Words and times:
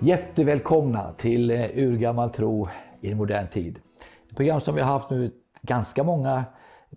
Jättevälkomna 0.00 1.12
till 1.12 1.50
eh, 1.50 1.70
Urgammal 1.74 2.30
tro 2.30 2.68
i 3.00 3.10
en 3.10 3.16
modern 3.16 3.48
tid. 3.48 3.80
Ett 4.30 4.36
program 4.36 4.60
som 4.60 4.74
vi 4.74 4.80
har 4.80 4.92
haft 4.92 5.10
nu 5.10 5.32
ganska 5.62 6.02
många 6.04 6.44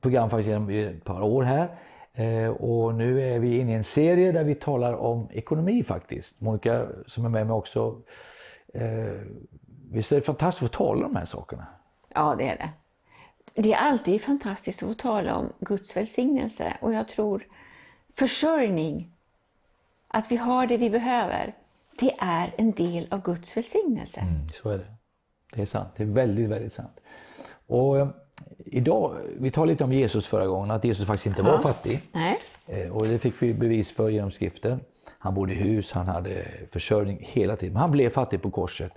program 0.01 0.29
faktiskt 0.29 0.49
genom 0.49 0.69
ett 0.69 1.03
par 1.03 1.21
år 1.21 1.43
här. 1.43 1.77
Eh, 2.13 2.49
och 2.49 2.95
nu 2.95 3.29
är 3.29 3.39
vi 3.39 3.59
inne 3.59 3.71
i 3.71 3.75
en 3.75 3.83
serie 3.83 4.31
där 4.31 4.43
vi 4.43 4.55
talar 4.55 4.93
om 4.93 5.29
ekonomi 5.31 5.83
faktiskt. 5.83 6.41
Monica 6.41 6.87
som 7.07 7.25
är 7.25 7.29
med 7.29 7.47
mig 7.47 7.55
också. 7.55 8.01
Eh, 8.73 9.13
visst 9.91 10.11
är 10.11 10.15
det 10.15 10.21
fantastiskt 10.21 10.63
att 10.63 10.71
få 10.71 10.77
tala 10.77 11.05
om 11.05 11.13
de 11.13 11.19
här 11.19 11.25
sakerna? 11.25 11.67
Ja, 12.15 12.35
det 12.37 12.49
är 12.49 12.57
det. 12.57 12.69
Det 13.61 13.73
är 13.73 13.77
alltid 13.77 14.21
fantastiskt 14.21 14.83
att 14.83 14.89
få 14.89 14.95
tala 14.95 15.35
om 15.35 15.53
Guds 15.59 15.97
välsignelse 15.97 16.77
och 16.81 16.93
jag 16.93 17.07
tror 17.07 17.43
försörjning, 18.15 19.11
att 20.07 20.31
vi 20.31 20.35
har 20.35 20.67
det 20.67 20.77
vi 20.77 20.89
behöver, 20.89 21.55
det 21.99 22.15
är 22.19 22.53
en 22.57 22.71
del 22.71 23.07
av 23.11 23.21
Guds 23.21 23.57
välsignelse. 23.57 24.19
Mm, 24.19 24.49
så 24.49 24.69
är 24.69 24.77
det. 24.77 24.85
Det 25.53 25.61
är 25.61 25.65
sant. 25.65 25.89
Det 25.97 26.03
är 26.03 26.07
väldigt, 26.07 26.49
väldigt 26.49 26.73
sant. 26.73 26.99
Och 27.67 27.97
eh, 27.99 28.07
idag, 28.65 29.15
vi 29.39 29.51
talade 29.51 29.71
lite 29.71 29.83
om 29.83 29.93
Jesus 29.93 30.27
förra 30.27 30.47
gången, 30.47 30.71
att 30.71 30.83
Jesus 30.83 31.07
faktiskt 31.07 31.25
inte 31.25 31.41
Ja. 31.41 31.51
var 31.51 31.59
fattig. 31.59 32.01
Nej. 32.11 32.39
Eh, 32.67 32.91
och 32.91 33.07
det 33.07 33.19
fick 33.19 33.41
vi 33.41 33.53
bevis 33.53 33.91
för 33.91 34.09
genom 34.09 34.31
skriften. 34.31 34.79
Han 35.19 35.33
bodde 35.33 35.53
i 35.53 35.55
hus, 35.55 35.91
han 35.91 36.07
hade 36.07 36.45
försörjning 36.71 37.17
hela 37.21 37.55
tiden. 37.55 37.73
Men 37.73 37.81
han 37.81 37.91
blev 37.91 38.09
fattig 38.09 38.41
på 38.41 38.51
korset 38.51 38.91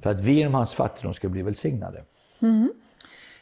för 0.00 0.10
att 0.10 0.20
vi 0.20 0.32
genom 0.32 0.54
hans 0.54 0.72
fattigdom 0.74 1.12
skulle 1.14 1.30
bli 1.30 1.42
välsignade. 1.42 2.04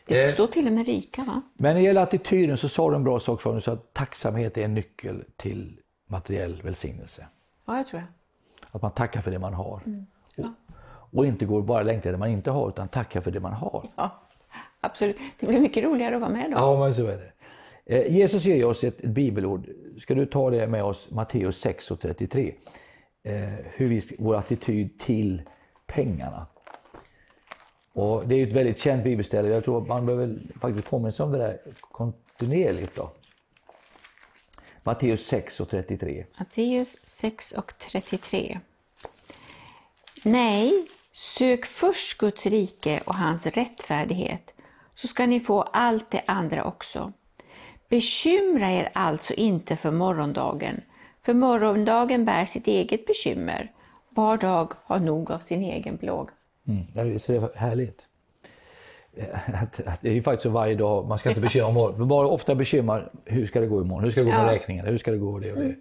Det 0.06 0.22
Eh. 0.22 0.32
står 0.32 0.46
till 0.46 0.66
och 0.66 0.72
med 0.72 0.86
rika 0.86 1.24
va? 1.24 1.42
Men 1.54 1.68
när 1.74 1.80
det 1.80 1.86
gäller 1.86 2.00
attityden 2.00 2.56
så 2.56 2.68
sa 2.68 2.90
du 2.90 2.96
en 2.96 3.04
bra 3.04 3.20
sak 3.20 3.40
för 3.40 3.54
du 3.54 3.60
sa 3.60 3.72
att 3.72 3.94
tacksamhet 3.94 4.56
är 4.58 4.62
en 4.64 4.74
nyckel 4.74 5.24
till 5.36 5.80
materiell 6.06 6.62
välsignelse. 6.62 7.26
Ja, 7.66 7.76
jag 7.76 7.86
tror 7.86 8.00
det. 8.00 8.06
Att 8.72 8.82
man 8.82 8.90
tackar 8.90 9.20
för 9.20 9.30
det 9.30 9.38
man 9.38 9.54
har. 9.54 9.82
Och, 10.36 11.18
och 11.18 11.26
inte 11.26 11.44
går 11.44 11.62
bara 11.62 11.82
längta 11.82 11.98
efter 11.98 12.12
det 12.12 12.18
man 12.18 12.28
inte 12.28 12.50
har, 12.50 12.68
utan 12.68 12.88
tackar 12.88 13.20
för 13.20 13.30
det 13.30 13.40
man 13.40 13.52
har. 13.52 13.86
Ja, 13.96 14.10
absolut. 14.80 15.16
Det 15.40 15.46
blir 15.46 15.60
mycket 15.60 15.84
roligare 15.84 16.14
att 16.14 16.20
vara 16.20 16.32
med 16.32 16.50
då. 16.50 16.56
Ja, 16.56 16.78
men 16.78 16.94
så 16.94 17.06
är 17.06 17.16
det. 17.16 17.32
Eh, 17.96 18.16
Jesus 18.16 18.44
ger 18.44 18.64
oss 18.64 18.84
ett, 18.84 19.00
ett 19.00 19.10
bibelord. 19.10 19.66
Ska 19.98 20.14
du 20.14 20.26
ta 20.26 20.50
det 20.50 20.66
med 20.66 20.84
oss, 20.84 21.10
Matteus 21.10 21.58
6 21.58 21.90
och 21.90 22.00
33. 22.00 22.54
Eh, 23.22 23.34
hur 23.64 23.86
vi, 23.86 24.16
vår 24.18 24.36
attityd 24.36 24.98
till 24.98 25.42
pengarna. 25.86 26.46
Och 27.92 28.28
det 28.28 28.34
är 28.34 28.46
ett 28.46 28.52
väldigt 28.52 28.78
känt 28.78 29.04
bibelställe. 29.04 29.48
Jag 29.48 29.64
tror 29.64 29.82
att 29.82 29.88
man 29.88 30.06
behöver 30.06 30.38
faktiskt 30.60 30.86
påminna 30.86 31.12
sig 31.12 31.24
om 31.24 31.32
det 31.32 31.38
där 31.38 31.58
kontinuerligt. 31.80 32.96
Då. 32.96 33.10
Matteus 34.82 35.26
6 35.26 35.60
och 35.60 35.68
33. 35.68 36.24
Matteus 36.38 36.96
6 37.04 37.52
och 37.52 37.72
33. 37.78 38.60
Nej, 40.22 40.88
sök 41.12 41.66
först 41.66 42.18
Guds 42.18 42.46
rike 42.46 43.00
och 43.04 43.14
hans 43.14 43.46
rättfärdighet, 43.46 44.54
så 44.94 45.08
ska 45.08 45.26
ni 45.26 45.40
få 45.40 45.62
allt 45.62 46.10
det 46.10 46.22
andra 46.26 46.64
också. 46.64 47.12
Bekymra 47.88 48.70
er 48.70 48.90
alltså 48.94 49.34
inte 49.34 49.76
för 49.76 49.90
morgondagen, 49.90 50.80
för 51.20 51.34
morgondagen 51.34 52.24
bär 52.24 52.44
sitt 52.44 52.66
eget 52.66 53.06
bekymmer. 53.06 53.72
Var 54.08 54.36
dag 54.36 54.72
har 54.84 54.98
nog 54.98 55.30
av 55.30 55.38
sin 55.38 55.62
egen 55.62 55.98
plåga. 55.98 56.30
Mm. 56.68 56.86
Det 56.94 57.00
är 57.00 57.18
så 57.18 57.50
härligt. 57.54 58.02
Att, 59.62 59.80
att 59.86 60.00
det 60.02 60.08
är 60.08 60.12
ju 60.12 60.22
faktiskt 60.22 60.42
så 60.42 60.48
varje 60.50 60.74
dag, 60.74 61.08
man 61.08 61.18
ska 61.18 61.28
inte 61.28 61.40
bekymra 61.40 61.66
om 61.68 61.74
morgonen. 61.74 61.98
För 61.98 62.04
bara 62.04 62.26
ofta 62.28 62.54
bekymrar, 62.54 63.10
hur 63.24 63.46
ska 63.46 63.60
det 63.60 63.66
gå 63.66 63.80
imorgon? 63.80 64.04
Hur 64.04 64.10
ska 64.10 64.20
det 64.20 64.24
gå 64.24 64.30
med 64.30 64.38
Ja. 64.38 64.42
Mm. 64.42 64.54
räkningarna? 64.54 64.88
Hur 64.88 64.98
ska 64.98 65.10
det 65.10 65.16
gå 65.18 65.38
det 65.38 65.52
och 65.52 65.58
det? 65.58 65.74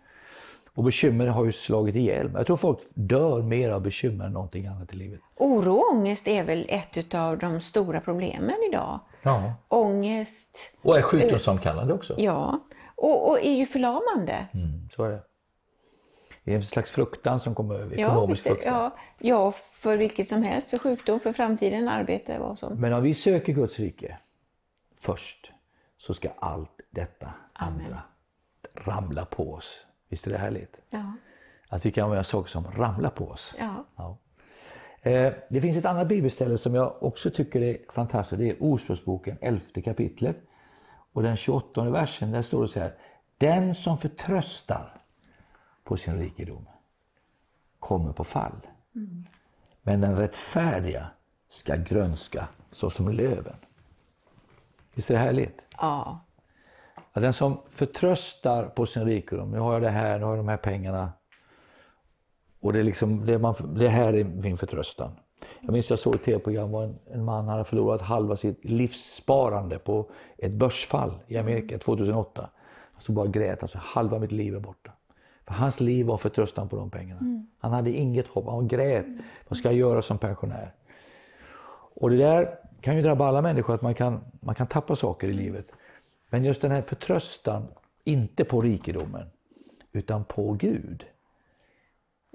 Och 0.73 0.83
bekymmer 0.83 1.27
har 1.27 1.45
ju 1.45 1.51
slagit 1.51 1.95
ihjäl. 1.95 2.31
Jag 2.33 2.45
tror 2.47 2.57
folk 2.57 2.79
dör 2.93 3.41
mer 3.41 3.69
av 3.69 3.81
bekymmer 3.81 4.25
än 4.25 4.33
någonting 4.33 4.67
annat 4.67 4.93
i 4.93 4.95
livet. 4.95 5.19
Oro 5.35 5.73
och 5.73 5.91
ångest 5.93 6.27
är 6.27 6.43
väl 6.43 6.65
ett 6.69 7.15
av 7.15 7.37
de 7.37 7.61
stora 7.61 8.01
problemen 8.01 8.55
idag. 8.71 8.99
Ja. 9.21 9.53
Ångest, 9.67 10.71
Och 10.81 10.97
är 10.97 11.01
sjukdomsframkallande 11.01 11.93
också. 11.93 12.13
ja, 12.17 12.59
och, 12.95 13.29
och 13.29 13.39
är 13.45 13.51
ju 13.53 13.65
förlamande. 13.65 14.45
Mm, 14.53 14.89
så 14.95 15.03
är 15.03 15.09
det. 15.09 15.21
Det 16.49 16.53
är 16.53 16.57
en 16.57 16.63
slags 16.63 16.91
fruktan 16.91 17.39
som 17.39 17.55
kommer 17.55 17.75
över, 17.75 17.97
Ja, 17.99 18.07
ekonomisk 18.07 18.45
visst 18.45 18.55
fruktan. 18.57 18.73
ja, 18.73 18.91
ja, 19.19 19.51
för 19.51 19.97
vilket 19.97 20.27
som 20.27 20.43
helst, 20.43 20.69
för 20.69 20.77
sjukdom, 20.77 21.19
för 21.19 21.33
framtiden, 21.33 21.89
arbete, 21.89 22.39
vad 22.39 22.59
som. 22.59 22.73
Men 22.81 22.93
om 22.93 23.03
vi 23.03 23.13
söker 23.13 23.53
Guds 23.53 23.79
rike 23.79 24.17
först 24.97 25.51
så 25.97 26.13
ska 26.13 26.29
allt 26.39 26.79
detta 26.89 27.33
Amen. 27.53 27.81
andra 27.85 28.01
ramla 28.73 29.25
på 29.25 29.53
oss. 29.53 29.85
Visst 30.07 30.27
är 30.27 30.31
det 30.31 30.37
härligt? 30.37 30.75
Ja, 30.89 31.13
Att 31.67 31.85
vi 31.85 31.91
kan 31.91 32.09
göra 32.09 32.23
saker 32.23 32.49
som 32.49 32.71
ramlar 32.71 33.09
på 33.09 33.27
oss. 33.27 33.55
ja. 33.59 33.85
Ja. 33.95 34.17
Eh, 35.11 35.33
Det 35.49 35.61
finns 35.61 35.77
ett 35.77 35.85
annat 35.85 36.07
bibelställe 36.07 36.57
som 36.57 36.75
jag 36.75 37.03
också 37.03 37.31
tycker 37.31 37.61
är 37.61 37.77
fantastiskt. 37.93 38.39
Det 38.39 38.49
är 38.49 38.63
Ordspråksboken, 38.63 39.37
11 39.41 39.61
kapitlet. 39.83 40.37
Och 41.13 41.23
den 41.23 41.37
28 41.37 41.89
versen, 41.89 42.31
där 42.31 42.41
står 42.41 42.61
det 42.61 42.69
så 42.69 42.79
här. 42.79 42.93
Den 43.37 43.75
som 43.75 43.97
förtröstar 43.97 44.98
på 45.89 45.97
sin 45.97 46.19
rikedom 46.19 46.65
kommer 47.79 48.13
på 48.13 48.23
fall. 48.23 48.67
Men 49.81 50.01
den 50.01 50.17
rättfärdiga 50.17 51.07
ska 51.49 51.75
grönska 51.75 52.47
såsom 52.71 53.09
löven. 53.09 53.55
Visst 54.93 55.09
är 55.09 55.13
det 55.13 55.19
härligt? 55.19 55.61
ja. 55.77 56.19
Att 57.11 57.21
den 57.21 57.33
som 57.33 57.57
förtröstar 57.69 58.65
på 58.65 58.85
sin 58.85 59.05
rikedom, 59.05 59.51
nu 59.51 59.59
har 59.59 59.73
jag 59.73 59.81
det 59.81 59.89
här, 59.89 60.19
nu 60.19 60.25
har 60.25 60.31
jag 60.31 60.39
de 60.39 60.47
här 60.47 60.57
pengarna. 60.57 61.11
Och 62.59 62.73
det 62.73 62.79
är, 62.79 62.83
liksom, 62.83 63.25
det, 63.25 63.39
man, 63.39 63.55
det 63.75 63.89
här 63.89 64.13
är 64.13 64.23
min 64.23 64.57
förtröstan. 64.57 65.11
Jag 65.61 65.73
minns 65.73 65.89
jag 65.89 65.99
såg 65.99 66.15
ett 66.15 66.23
tv-program 66.23 66.71
var 66.71 66.83
en, 66.83 66.99
en 67.05 67.25
man 67.25 67.47
hade 67.47 67.63
förlorat 67.63 68.01
halva 68.01 68.37
sitt 68.37 68.65
livssparande 68.65 69.79
på 69.79 70.11
ett 70.37 70.51
börsfall 70.51 71.13
i 71.27 71.37
Amerika 71.37 71.77
2008. 71.77 72.49
Han 72.91 73.01
stod 73.01 73.15
bara 73.15 73.25
och 73.25 73.33
grät, 73.33 73.63
alltså 73.63 73.77
halva 73.81 74.19
mitt 74.19 74.31
liv 74.31 74.55
är 74.55 74.59
borta. 74.59 74.91
Hans 75.49 75.79
liv 75.79 76.05
var 76.05 76.17
förtröstan 76.17 76.69
på 76.69 76.75
de 76.75 76.89
pengarna. 76.89 77.43
Han 77.59 77.71
hade 77.71 77.91
inget 77.91 78.27
hopp, 78.27 78.45
han 78.45 78.67
grät. 78.67 79.05
Vad 79.47 79.57
ska 79.57 79.67
jag 79.67 79.77
göra 79.77 80.01
som 80.01 80.17
pensionär? 80.17 80.73
Och 81.93 82.09
det 82.09 82.17
där 82.17 82.55
kan 82.81 82.95
ju 82.95 83.01
drabba 83.01 83.27
alla 83.27 83.41
människor, 83.41 83.75
att 83.75 83.81
man 83.81 83.95
kan, 83.95 84.21
man 84.39 84.55
kan 84.55 84.67
tappa 84.67 84.95
saker 84.95 85.27
i 85.27 85.33
livet. 85.33 85.71
Men 86.29 86.45
just 86.45 86.61
den 86.61 86.71
här 86.71 86.81
förtröstan, 86.81 87.67
inte 88.03 88.43
på 88.43 88.61
rikedomen, 88.61 89.29
utan 89.91 90.23
på 90.23 90.51
Gud. 90.51 91.05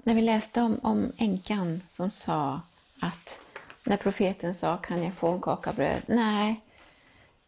När 0.03 0.15
vi 0.15 0.21
läste 0.21 0.61
om, 0.61 0.79
om 0.83 1.11
änkan 1.17 1.81
som 1.89 2.11
sa 2.11 2.61
att 3.01 3.39
när 3.83 3.97
profeten 3.97 4.53
sa 4.53 4.77
kan 4.77 5.03
jag 5.03 5.13
få 5.13 5.27
en 5.27 5.41
kaka 5.41 5.73
bröd? 5.73 6.01
Nej, 6.07 6.61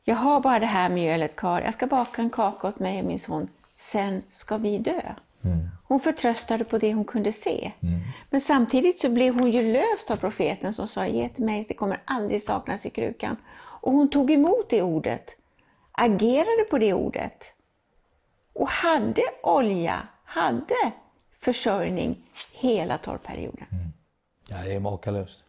jag 0.03 0.15
har 0.15 0.41
bara 0.41 0.59
det 0.59 0.65
här 0.65 0.89
mjölet 0.89 1.35
kvar. 1.35 1.61
Jag 1.61 1.73
ska 1.73 1.87
baka 1.87 2.21
en 2.21 2.29
kaka 2.29 2.67
åt 2.67 2.79
mig 2.79 2.99
och 2.99 3.05
min 3.05 3.19
son. 3.19 3.47
Sen 3.75 4.21
ska 4.29 4.57
vi 4.57 4.77
dö. 4.77 5.01
Hon 5.83 5.99
förtröstade 5.99 6.63
på 6.63 6.77
det 6.77 6.93
hon 6.93 7.05
kunde 7.05 7.31
se. 7.31 7.71
Men 8.29 8.41
samtidigt 8.41 8.99
så 8.99 9.09
blev 9.09 9.39
hon 9.39 9.51
ju 9.51 9.73
löst 9.73 10.11
av 10.11 10.15
profeten 10.15 10.73
som 10.73 10.87
sa 10.87 11.07
ge 11.07 11.29
till 11.29 11.45
mig, 11.45 11.65
det 11.67 11.73
kommer 11.73 12.01
aldrig 12.05 12.41
saknas 12.43 12.85
i 12.85 12.89
krukan. 12.89 13.37
Och 13.81 13.91
hon 13.91 14.09
tog 14.09 14.31
emot 14.31 14.69
det 14.69 14.81
ordet, 14.81 15.35
agerade 15.91 16.63
på 16.69 16.77
det 16.77 16.93
ordet 16.93 17.53
och 18.53 18.67
hade 18.69 19.21
olja, 19.43 20.07
hade 20.23 20.75
försörjning 21.39 22.29
hela 22.53 22.97
torrperioden. 22.97 23.67
Ja, 24.49 24.57
det 24.57 24.73
är 24.75 24.79
makalöst. 24.79 25.39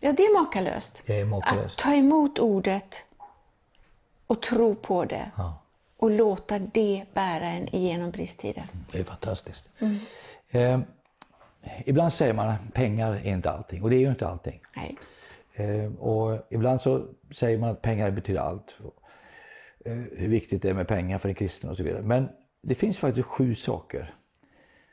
Ja, 0.00 0.12
det 0.12 0.22
är 0.22 0.40
makalöst. 0.42 1.02
Det 1.06 1.18
är 1.20 1.22
Att 1.22 1.28
makalöst. 1.28 1.78
ta 1.78 1.94
emot 1.94 2.38
ordet 2.38 3.04
och 4.26 4.42
tro 4.42 4.74
på 4.74 5.04
det 5.04 5.30
Ja, 5.36 5.62
och 6.00 6.10
låta 6.10 6.58
det 6.58 7.04
bära 7.14 7.46
en 7.46 7.74
igenom 7.74 8.10
bristtider. 8.10 8.62
det 8.92 8.98
är 8.98 9.04
fantastiskt. 9.04 9.68
Eh, 10.50 10.80
ibland 11.86 12.12
säger 12.12 12.32
man 12.32 12.48
att 12.48 12.74
pengar 12.74 13.12
är 13.12 13.26
inte 13.34 13.50
allting, 13.50 13.82
och 13.82 13.90
det 13.90 13.96
är 13.96 14.00
ju 14.00 14.10
inte 14.10 14.28
allting. 14.28 14.60
Nej. 14.76 14.96
Eh, 15.54 15.92
och 15.94 16.46
ibland 16.50 16.80
så 16.80 17.06
säger 17.30 17.58
man 17.58 17.70
att 17.70 17.82
pengar 17.82 18.10
betyder 18.10 18.40
allt. 18.40 18.76
Eh, 19.84 19.92
hur 19.92 20.28
viktigt 20.28 20.62
det 20.62 20.70
är 20.70 20.74
med 20.74 20.88
pengar 20.88 21.18
för 21.18 21.28
en 21.28 21.34
kristen 21.34 21.70
och 21.70 21.76
så 21.76 21.82
vidare. 21.82 22.02
Men 22.02 22.28
det 22.62 22.74
finns 22.74 22.98
faktiskt 22.98 23.26
sju 23.28 23.54
saker 23.54 24.14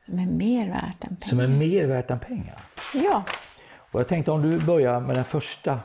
De 0.08 0.20
är 0.20 0.26
mer 0.26 0.68
värt 0.68 1.04
än 1.04 1.16
pengar. 1.16 1.20
som 1.30 1.40
är 1.40 1.48
mer 1.48 1.86
värt 1.88 2.12
än 2.12 2.20
pengar. 2.20 2.62
Ja, 2.94 3.24
Och 3.92 4.00
jag 4.00 4.08
tänkte 4.08 4.32
om 4.32 4.42
du 4.42 4.60
börjar 4.66 5.00
med 5.00 5.16
den 5.16 5.26
första 5.26 5.80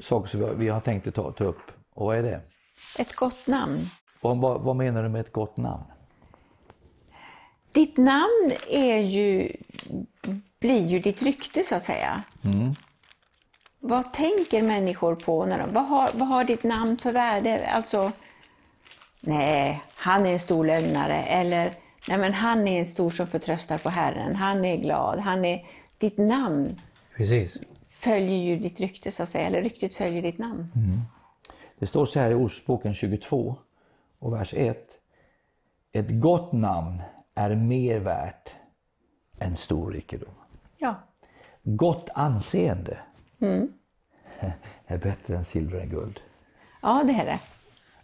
saken 0.00 0.28
som 0.28 0.40
vi 0.40 0.46
har- 0.46 0.54
vi 0.54 0.68
har 0.68 0.80
tänkt 0.80 1.06
att 1.06 1.14
ta, 1.14 1.32
ta 1.32 1.44
upp. 1.44 1.60
Och 1.94 2.06
vad 2.06 2.18
är 2.18 2.22
det? 2.22 2.40
Ett 2.98 3.16
gott 3.16 3.46
namn. 3.46 3.80
Vad, 4.20 4.38
vad, 4.40 4.60
vad 4.60 4.76
menar 4.76 5.02
du 5.02 5.08
med 5.08 5.20
ett 5.20 5.32
gott 5.32 5.56
namn? 5.56 5.84
Ditt 7.72 7.96
namn 7.96 8.52
är 8.70 8.98
ju, 8.98 9.52
blir 10.60 10.86
ju 10.86 10.98
ditt 10.98 11.22
rykte 11.22 11.62
så 11.62 11.74
att 11.74 11.82
säga. 11.84 12.22
Vad 13.80 14.12
tänker 14.12 14.62
människor 14.62 15.14
på? 15.14 15.46
När 15.46 15.58
de, 15.58 15.72
vad, 15.72 15.86
har, 15.86 16.10
vad 16.14 16.28
har 16.28 16.44
ditt 16.44 16.62
namn 16.62 16.98
för 16.98 17.12
värde? 17.12 17.66
Alltså, 17.66 18.12
nej, 19.20 19.82
han 19.94 20.26
är 20.26 20.32
en 20.32 20.40
stor 20.40 20.64
lögnare. 20.66 21.22
Eller, 21.22 21.72
nej 22.08 22.18
men 22.18 22.34
han 22.34 22.68
är 22.68 22.78
en 22.78 22.86
stor 22.86 23.10
som 23.10 23.26
förtröstar 23.26 23.78
på 23.78 23.88
Herren. 23.88 24.36
Han 24.36 24.64
är 24.64 24.76
glad. 24.76 25.18
Han 25.18 25.44
är 25.44 25.66
ditt 25.98 26.18
namn 26.18 26.80
Precis. 27.16 27.56
följer 27.90 28.38
ju 28.38 28.58
ditt 28.58 28.80
rykte 28.80 29.10
så 29.10 29.22
att 29.22 29.28
säga, 29.28 29.46
eller 29.46 29.62
ryktet 29.62 29.94
följer 29.94 30.22
ditt 30.22 30.38
namn. 30.38 30.66
Det 31.78 31.86
står 31.86 32.06
så 32.06 32.18
här 32.20 32.30
i 32.30 32.34
Ordspråken 32.34 32.94
22 32.94 33.56
och 34.18 34.32
vers 34.32 34.54
1. 34.56 34.88
Ett 35.92 36.06
gott 36.20 36.52
namn 36.52 37.02
är 37.34 37.54
mer 37.54 37.98
värt 37.98 38.50
än 39.38 39.56
stor 39.56 39.92
rikedom. 39.92 40.34
Ja. 40.76 40.94
Gott 41.62 42.08
anseende 42.14 42.98
är 44.86 44.98
bättre 44.98 45.36
än 45.36 45.44
silver 45.44 45.82
och 45.82 45.88
guld. 45.90 46.20
ja, 46.82 47.02
det 47.06 47.12
är 47.12 47.24
det. 47.24 47.40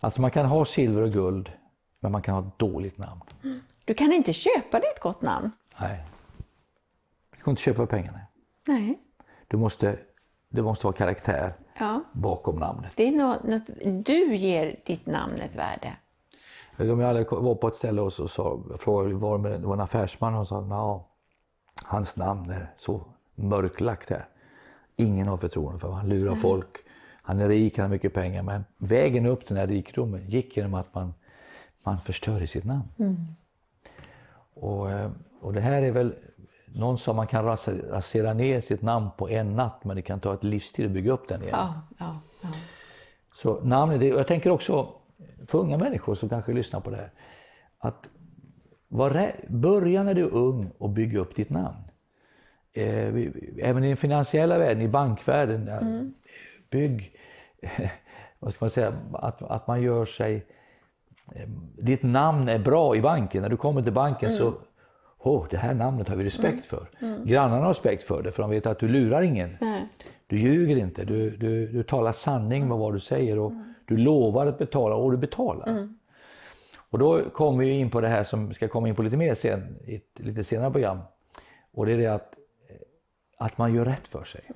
Alltså 0.00 0.20
man 0.20 0.30
kan 0.30 0.46
ha 0.46 0.64
silver 0.64 1.02
och 1.02 1.10
guld, 1.12 1.52
men 2.00 2.12
man 2.12 2.22
kan 2.22 2.34
ha 2.34 2.48
ett 2.48 2.58
dåligt 2.58 2.98
namn. 2.98 3.20
Du 3.84 3.94
kan 3.94 4.12
inte 4.12 4.32
köpa 4.32 4.80
dig 4.80 4.90
ett 4.94 5.00
gott 5.00 5.22
namn. 5.22 5.50
Nej. 5.80 6.04
Du 7.30 7.42
kan 7.42 7.50
inte 7.50 7.62
köpa 7.62 7.86
pengarna. 7.86 8.20
Nej. 8.66 8.98
Du 9.48 9.56
måste, 9.56 9.98
det 10.48 10.62
måste 10.62 10.86
vara 10.86 10.96
karaktär 10.96 11.54
Ja. 11.78 12.02
bakom 12.12 12.56
namnet. 12.56 12.92
Det 12.96 13.08
är 13.08 13.12
något, 13.12 13.42
något, 13.42 13.70
du 14.06 14.36
ger 14.36 14.76
ditt 14.84 15.06
namn 15.06 15.34
ett 15.34 15.56
värde. 15.56 15.96
Jag 16.76 16.90
om 16.90 17.00
var 17.44 17.54
på 17.54 17.68
ett 17.68 17.76
ställe 17.76 18.00
och 18.00 18.12
så 18.12 18.28
sa, 18.28 18.60
jag 18.70 18.80
frågade 18.80 19.14
var 19.14 19.38
med, 19.38 19.60
det 19.60 19.66
var 19.66 19.74
en 19.74 19.80
affärsman 19.80 20.34
och 20.34 20.46
sa 20.46 20.66
ja, 20.70 21.08
hans 21.84 22.16
namn 22.16 22.50
är 22.50 22.72
så 22.76 23.04
mörklagt 23.34 24.10
här. 24.10 24.28
Ingen 24.96 25.28
har 25.28 25.36
förtroende 25.36 25.78
för 25.78 25.88
honom. 25.88 26.00
Han 26.00 26.08
lurar 26.08 26.34
folk. 26.34 26.76
Han 27.22 27.40
är 27.40 27.48
rik, 27.48 27.78
han 27.78 27.82
har 27.82 27.90
mycket 27.90 28.14
pengar. 28.14 28.42
Men 28.42 28.64
vägen 28.78 29.26
upp 29.26 29.46
till 29.46 29.54
den 29.54 29.68
här 29.68 29.74
rikedomen 29.74 30.30
gick 30.30 30.56
genom 30.56 30.74
att 30.74 30.94
man, 30.94 31.14
man 31.82 32.00
förstörde 32.00 32.46
sitt 32.46 32.64
namn. 32.64 32.88
Och, 34.54 34.90
eh, 34.90 35.10
och 35.40 35.52
det 35.52 35.60
här 35.60 35.82
är 35.82 35.90
väl, 35.90 36.14
någon 36.74 36.98
sa 36.98 37.12
man 37.12 37.26
kan 37.26 37.44
rasera 37.90 38.34
ner 38.34 38.60
sitt 38.60 38.82
namn 38.82 39.10
på 39.16 39.28
en 39.28 39.56
natt 39.56 39.84
men 39.84 39.96
det 39.96 40.02
kan 40.02 40.20
ta 40.20 40.34
ett 40.34 40.44
livstid 40.44 40.86
att 40.86 40.92
bygga 40.92 41.12
upp 41.12 41.28
den 41.28 41.42
igen. 41.42 41.54
Ja, 41.58 41.74
ja, 41.98 42.20
ja. 42.42 42.48
Så 43.34 43.60
namnet, 43.60 44.02
jag 44.02 44.26
tänker 44.26 44.50
också 44.50 44.88
för 45.48 45.58
unga 45.58 45.78
människor 45.78 46.14
som 46.14 46.28
kanske 46.28 46.52
lyssnar 46.52 46.80
på 46.80 46.90
det 46.90 46.96
här. 46.96 47.10
Att 47.78 48.06
var 48.88 49.32
börja 49.48 50.02
när 50.02 50.14
du 50.14 50.22
är 50.24 50.34
ung 50.34 50.70
och 50.78 50.90
bygga 50.90 51.18
upp 51.20 51.36
ditt 51.36 51.50
namn. 51.50 51.76
Eh, 52.72 52.86
vi- 53.12 53.60
även 53.62 53.84
i 53.84 53.88
den 53.88 53.96
finansiella 53.96 54.58
världen, 54.58 54.82
i 54.82 54.88
bankvärlden. 54.88 55.66
ja, 55.66 55.80
Bygg, 56.70 57.16
vad 58.38 58.54
ska 58.54 58.64
man 58.64 58.70
säga, 58.70 58.92
att, 59.12 59.42
att 59.42 59.66
man 59.66 59.82
gör 59.82 60.04
sig... 60.04 60.46
eh, 61.34 61.48
Ditt 61.78 62.02
namn 62.02 62.48
är 62.48 62.58
bra 62.58 62.96
i 62.96 63.00
banken. 63.00 63.42
När 63.42 63.48
du 63.48 63.56
kommer 63.56 63.82
till 63.82 63.92
banken 63.92 64.32
så 64.32 64.54
Oh, 65.24 65.46
det 65.50 65.56
här 65.56 65.74
namnet 65.74 66.08
har 66.08 66.16
vi 66.16 66.24
respekt 66.24 66.66
för. 66.66 66.86
Grannarna 67.24 67.62
har 67.62 67.68
respekt 67.68 68.02
för 68.02 68.22
det 68.22 68.32
för 68.32 68.42
de 68.42 68.50
vet 68.50 68.66
att 68.66 68.78
du 68.78 68.88
lurar 68.88 69.22
ingen. 69.22 69.56
Nej. 69.60 69.88
Du 70.26 70.38
ljuger 70.38 70.76
inte, 70.76 71.04
du, 71.04 71.30
du, 71.30 71.66
du 71.66 71.82
talar 71.82 72.12
sanning 72.12 72.68
med 72.68 72.78
vad 72.78 72.94
du 72.94 73.00
säger 73.00 73.38
och 73.38 73.52
du 73.84 73.96
lovar 73.96 74.46
att 74.46 74.58
betala 74.58 74.94
och 74.94 75.10
du 75.10 75.16
betalar. 75.16 75.88
Och 76.76 76.98
då 76.98 77.30
kommer 77.30 77.64
vi 77.64 77.70
in 77.70 77.90
på 77.90 78.00
det 78.00 78.08
här 78.08 78.24
som 78.24 78.54
ska 78.54 78.68
komma 78.68 78.88
in 78.88 78.94
på 78.94 79.02
lite 79.02 79.16
mer 79.16 79.34
sen, 79.34 79.76
i 79.86 79.94
ett 79.94 80.10
lite 80.14 80.44
senare 80.44 80.70
program. 80.70 80.98
Och 81.72 81.86
det 81.86 81.92
är 81.92 81.98
det 81.98 82.06
att, 82.06 82.34
att 83.38 83.58
man 83.58 83.74
gör 83.74 83.84
rätt 83.84 84.08
för 84.08 84.24
sig. 84.24 84.50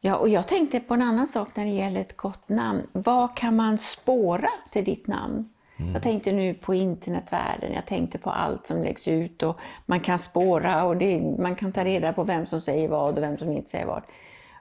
Ja, 0.00 0.16
och 0.16 0.28
jag 0.28 0.48
tänkte 0.48 0.80
på 0.80 0.94
en 0.94 1.02
annan 1.02 1.26
sak 1.26 1.56
när 1.56 1.64
det 1.64 1.70
gäller 1.70 2.00
ett 2.00 2.16
gott 2.16 2.48
namn. 2.48 2.82
Vad 2.92 3.36
kan 3.36 3.56
man 3.56 3.78
spåra 3.78 4.48
till 4.70 4.84
ditt 4.84 5.06
namn? 5.06 5.48
Jag 5.92 6.02
tänkte 6.02 6.32
nu 6.32 6.54
på 6.54 6.74
internetvärlden, 6.74 7.72
jag 7.72 7.86
tänkte 7.86 8.18
på 8.18 8.30
allt 8.30 8.66
som 8.66 8.82
läggs 8.82 9.08
ut 9.08 9.42
och 9.42 9.56
man 9.86 10.00
kan 10.00 10.18
spåra 10.18 10.84
och 10.84 10.96
det, 10.96 11.20
man 11.38 11.54
kan 11.54 11.72
ta 11.72 11.84
reda 11.84 12.12
på 12.12 12.24
vem 12.24 12.46
som 12.46 12.60
säger 12.60 12.88
vad 12.88 13.18
och 13.18 13.22
vem 13.22 13.38
som 13.38 13.52
inte 13.52 13.70
säger 13.70 13.86
vad. 13.86 14.02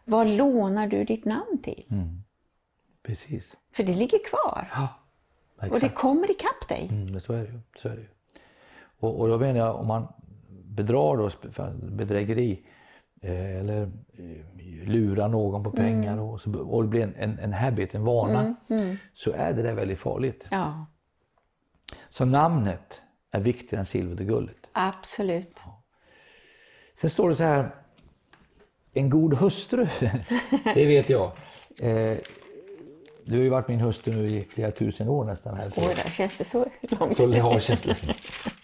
Vad 0.05 0.27
lånar 0.27 0.87
du 0.87 1.03
ditt 1.03 1.25
namn 1.25 1.61
till? 1.63 1.83
Precis. 3.03 3.43
För 3.73 3.83
det 3.83 3.93
ligger 3.93 4.19
kvar 4.29 4.67
Ja, 4.73 4.87
och 5.71 5.79
det 5.79 5.89
kommer 5.89 6.31
ikapp 6.31 6.67
dig. 6.69 6.89
Mm, 6.91 7.19
så 7.19 7.33
är 7.33 7.43
det. 7.43 7.59
Så 7.81 7.89
är 7.89 7.95
det. 7.95 8.07
Och, 8.99 9.19
och 9.19 9.27
då 9.27 9.37
menar 9.37 9.59
jag 9.59 9.75
om 9.75 9.87
man 9.87 10.07
bedrar 10.63 11.17
då, 11.17 11.29
bedrägeri 11.95 12.65
eh, 13.21 13.57
eller 13.59 13.81
eh, 13.81 14.87
lurar 14.89 15.27
någon 15.27 15.63
på 15.63 15.71
pengar 15.71 16.19
och, 16.19 16.41
så, 16.41 16.59
och 16.59 16.83
det 16.83 16.89
blir 16.89 17.01
en, 17.01 17.15
en, 17.15 17.39
en 17.39 17.53
habit, 17.53 17.95
en 17.95 18.03
vana, 18.03 18.55
så 19.13 19.31
är 19.31 19.53
det 19.53 19.63
där 19.63 19.73
väldigt 19.73 19.99
farligt. 19.99 20.47
Ja, 20.51 20.85
Så 22.09 22.25
namnet 22.25 23.01
är 23.31 23.39
viktigare 23.39 23.79
än 23.79 23.85
silvret 23.85 24.19
och 24.19 24.25
guldet. 24.25 24.57
absolut. 24.71 25.59
Sen 27.01 27.09
står 27.09 27.29
det 27.29 27.35
så 27.35 27.43
här, 27.43 27.75
en 28.93 29.09
god 29.09 29.33
hustru, 29.33 29.87
det 30.75 30.85
vet 30.85 31.09
jag. 31.09 31.31
Eh, 31.79 32.17
du 33.25 33.35
har 33.35 33.43
ju 33.43 33.49
varit 33.49 33.67
min 33.67 33.79
hustru 33.79 34.13
nu 34.13 34.27
i 34.27 34.43
flera 34.43 34.71
tusen 34.71 35.07
år 35.09 35.25
nästan. 35.25 35.57
Här. 35.57 35.71
Oj, 35.75 35.93
där 36.03 36.11
känns 36.11 36.37
det 36.37 36.43
så 36.43 36.65
långt. 36.81 37.17
Så 37.17 37.27
det 37.27 37.39
har 37.39 37.59
känts 37.59 37.85
länge. 37.85 38.15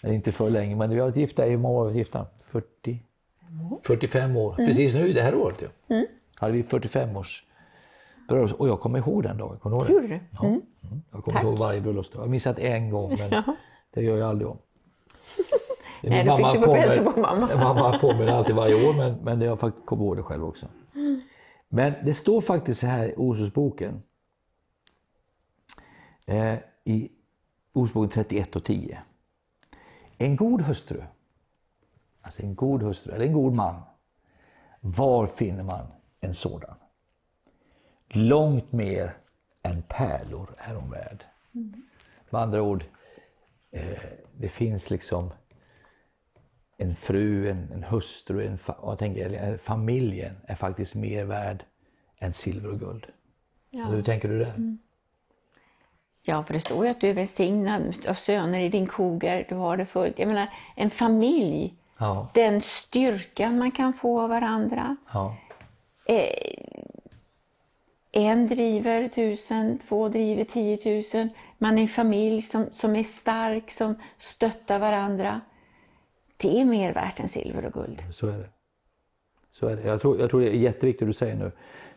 Inte 0.04 0.32
för 0.32 0.50
länge, 0.50 0.76
men 0.76 0.90
vi 0.90 1.00
har 1.00 1.08
varit 1.08 1.16
gifta 1.18 1.48
i 1.48 1.50
hur 1.50 1.58
många 1.58 1.80
år? 1.80 1.86
har 1.86 1.92
vi 1.92 1.98
Gifta? 1.98 2.28
40? 2.44 3.00
45 3.84 4.38
år. 4.38 4.54
Precis 4.56 4.94
nu 4.94 5.14
det 5.14 5.22
här 5.22 5.36
året. 5.36 5.58
Ja. 5.88 6.04
hade 6.36 6.54
vi 6.54 6.64
45 6.64 7.18
års 7.18 7.44
bröllop. 8.28 8.60
Och 8.60 8.68
jag 8.68 8.80
kommer 8.80 9.00
ihåg 9.00 9.24
den 9.24 9.38
dagen. 9.38 9.60
Kommer 9.60 9.86
du 9.86 9.94
ihåg 9.94 10.10
du? 10.10 10.20
Ja. 10.32 10.46
Mm. 10.48 10.62
Jag 11.12 11.24
kommer 11.24 11.38
inte 11.38 11.48
ihåg 11.48 11.58
varje 11.58 11.82
bröllopsdag. 11.82 12.20
Jag 12.20 12.24
har 12.24 12.30
missat 12.30 12.60
en 12.60 12.90
gång, 12.90 13.18
men 13.20 13.44
det 13.94 14.02
gör 14.02 14.18
jag 14.18 14.30
aldrig 14.30 14.48
om. 14.48 14.58
Nej, 16.02 16.24
då 16.24 16.38
fick 16.38 16.54
du 16.54 16.62
på 16.62 16.76
hälsa 16.76 17.12
på 17.12 17.20
mamma. 17.20 17.50
mamma 17.56 18.00
påminner 18.00 18.32
alltid 18.32 18.56
varje 18.56 18.90
år, 18.90 18.94
men, 18.94 19.16
men 19.16 19.42
jag 19.42 19.60
faktiskt 19.60 19.86
kommer 19.86 20.04
ihåg 20.04 20.18
det 20.18 20.24
själv 20.24 20.46
också. 20.46 20.68
Men 21.70 21.94
det 22.06 22.14
står 22.14 22.42
faktiskt 22.42 22.80
så 22.80 22.88
här 22.88 23.08
i 23.08 23.16
Ordspråksboken. 23.16 24.04
Eh, 26.26 26.56
I 26.84 27.12
Ordspråksboken 27.74 28.10
31 28.10 28.56
och 28.56 28.64
10. 28.64 29.00
En 30.18 30.36
god 30.36 30.62
hustru, 30.62 31.04
alltså 32.22 32.42
en 32.42 32.56
god 32.56 32.84
hustru, 32.84 33.14
eller 33.14 33.26
en 33.26 33.34
god 33.34 33.54
man. 33.54 33.82
Var 34.80 35.28
finner 35.28 35.64
man 35.64 35.88
en 36.20 36.34
sådan? 36.34 36.76
Långt 38.18 38.72
mer 38.72 39.18
än 39.64 39.82
pärlor 39.82 40.56
är 40.58 40.76
hon 40.76 40.92
värd. 40.92 41.24
Med 42.30 42.42
andra 42.42 42.62
ord, 42.62 42.86
eh, 43.72 43.88
det 44.38 44.50
finns 44.50 44.90
liksom 44.90 45.34
en 46.78 46.96
fru, 46.96 47.50
en, 47.50 47.72
en 47.74 47.84
hustru, 47.84 48.48
en 48.48 48.58
fa- 48.58 48.76
jag 48.82 49.00
tänker, 49.00 49.26
eller, 49.26 49.58
familjen 49.58 50.36
är 50.48 50.56
faktiskt 50.56 50.96
mer 50.96 51.26
värd 51.26 51.64
än 52.20 52.34
silver 52.34 52.72
och 52.72 52.80
guld. 52.80 53.06
Ja. 53.70 53.86
Hur 53.86 54.02
tänker 54.04 54.30
du 54.30 54.40
där? 54.40 54.78
Ja, 56.26 56.44
för 56.44 56.54
det 56.54 56.60
står 56.60 56.86
ju 56.86 56.92
att 56.92 57.02
du 57.02 57.10
är 57.10 57.14
välsignad 57.14 57.96
av 58.10 58.14
söner 58.14 58.60
i 58.60 58.70
din 58.70 58.88
koger, 58.88 59.46
du 59.50 59.56
har 59.56 59.78
det 59.78 59.86
fullt. 59.86 60.20
Jag 60.20 60.28
menar, 60.28 60.48
en 60.76 60.90
familj, 60.90 61.76
Ja, 61.98 62.30
den 62.34 62.62
styrkan 62.62 63.58
man 63.58 63.72
kan 63.72 63.94
få 63.94 64.22
av 64.22 64.30
varandra. 64.30 64.96
ja, 65.14 65.36
En 68.18 68.48
driver 68.48 69.08
tusen, 69.08 69.78
två 69.78 70.10
driver 70.10 70.44
tiotusen. 70.44 71.30
Man 71.58 71.78
är 71.78 71.82
en 71.82 71.88
familj 71.88 72.42
som, 72.42 72.66
som 72.72 72.96
är 72.96 73.04
stark, 73.04 73.72
som 73.72 73.96
stöttar 74.18 74.80
varandra. 74.80 75.42
Det 76.38 76.62
är 76.62 76.66
mer 76.66 76.94
värt 76.94 77.20
än 77.20 77.30
silver 77.30 77.66
och 77.66 77.74
guld. 77.74 78.04
så 78.12 78.28
är 78.28 78.38
det. 78.38 78.50
Så 79.52 79.68
är 79.68 79.76
det. 79.76 79.88
Jag, 79.88 80.02
tror, 80.02 80.20
jag 80.20 80.30
tror 80.30 80.42
det 80.42 80.50
är 80.50 80.54
jätteviktigt 80.54 81.08
du 81.08 81.14
säger 81.14 81.36
nu. 81.36 81.52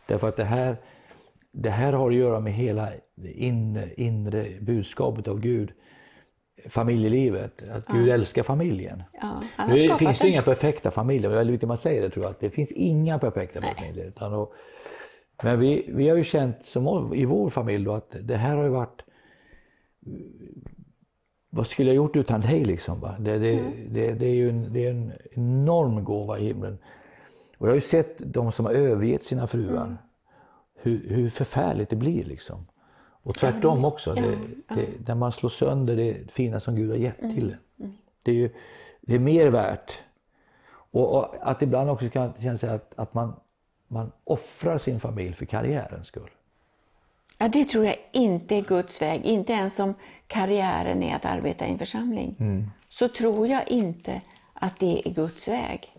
Därför 0.07 0.29
att 0.29 0.37
det 0.37 0.45
här, 0.45 0.77
det 1.53 1.71
här 1.71 1.93
har 1.93 2.09
att 2.09 2.17
göra 2.17 2.41
med 2.41 2.53
hela 2.53 2.89
det 3.15 3.33
inre, 3.97 4.61
budskapet 4.61 5.29
av 5.29 5.41
Gud. 5.41 5.73
Familjelivet, 6.67 7.63
att 7.71 7.87
Gud 7.87 8.09
älskar 8.09 8.43
familjen. 8.43 9.03
Ja, 9.21 9.43
Nu 9.69 9.89
finns 9.89 10.19
det 10.19 10.29
inga 10.29 10.43
perfekta 10.43 10.91
familjer, 10.91 11.31
det 11.31 11.35
är 11.35 11.39
väldigt 11.39 11.53
viktigt 11.53 11.65
att 11.65 11.69
man 11.69 11.79
säger 11.79 12.03
det 12.03 12.11
tror 12.11 12.25
jag. 12.25 12.35
Det 12.41 12.51
finns 12.51 12.71
inga 12.71 13.19
perfekta 13.19 13.61
familjer. 13.63 14.07
Utan 14.07 14.47
men 15.43 15.61
vi, 15.61 15.91
vi 15.93 16.09
har 16.09 16.17
ju 16.17 16.25
känt 16.25 16.67
som, 16.67 17.15
i 17.15 17.25
vår 17.25 17.49
familj 17.49 17.85
då, 17.85 17.93
att 17.93 18.17
det 18.21 18.37
här 18.37 18.57
har 18.57 18.65
ju 18.65 18.71
varit 18.71 19.03
vad 21.51 21.67
skulle 21.67 21.91
jag 21.91 21.97
gjort 21.97 22.17
utan 22.17 22.41
dig 22.41 22.65
liksom? 22.65 23.01
Va? 23.01 23.17
Det, 23.21 23.39
det, 23.39 23.63
det, 23.89 24.13
det 24.13 24.27
är 24.27 24.35
ju 24.35 24.49
en, 24.49 24.73
det 24.73 24.87
är 24.87 24.91
en 24.91 25.13
enorm 25.31 26.05
gåva 26.05 26.39
i 26.39 26.47
himlen. 26.47 26.79
Och 27.59 27.67
jag 27.67 27.71
har 27.71 27.75
ju 27.75 27.81
sett 27.81 28.19
de 28.19 28.53
som 28.53 28.65
har 28.65 28.73
övergett 28.73 29.25
sina 29.25 29.47
fruar, 29.47 29.97
hur, 30.75 31.09
hur 31.09 31.31
förfärligt 31.31 31.91
det 31.91 31.97
blir 31.97 32.25
liksom. 32.25 32.67
Och 33.23 33.35
tvärtom 33.35 33.85
också, 33.85 34.15
det, 34.15 34.89
när 35.07 35.15
man 35.15 35.33
slår 35.33 35.51
sönder 35.51 35.97
det 35.97 36.31
fina 36.31 36.61
som 36.61 36.77
Gud 36.77 36.91
har 36.91 36.97
gett 36.97 37.21
till 37.21 37.57
en. 37.77 37.93
Det 38.25 38.31
är 38.31 38.35
ju 38.35 38.51
det 39.01 39.15
är 39.15 39.19
mer 39.19 39.51
värt. 39.51 39.99
Och, 40.71 41.17
och 41.17 41.35
att 41.41 41.63
ibland 41.63 41.91
också 41.91 42.09
kan 42.09 42.33
känna 42.41 42.59
sig 42.59 42.71
att, 42.71 42.93
att 42.97 43.15
man, 43.15 43.41
man 43.89 44.13
offrar 44.25 44.79
sin 44.79 45.01
familj 45.01 45.35
för 45.35 45.45
karriärens 45.45 46.07
skull. 46.07 46.31
Ja, 47.39 47.49
det 47.49 47.65
tror 47.65 47.85
jag 47.85 47.97
inte 48.13 48.57
är 48.57 48.63
Guds 48.63 49.03
väg. 49.03 49.25
Inte 49.25 49.53
ens 49.53 49.79
om 49.81 49.95
karriären 50.27 51.03
är 51.03 51.17
att 51.17 51.25
arbeta 51.25 51.67
i 51.67 51.71
en 51.71 51.79
församling. 51.79 52.37
Så 52.89 53.09
tror 53.09 53.49
jag 53.49 53.69
inte 53.69 54.21
att 54.53 54.79
det 54.79 55.09
är 55.09 55.13
Guds 55.13 55.49
väg. 55.49 55.95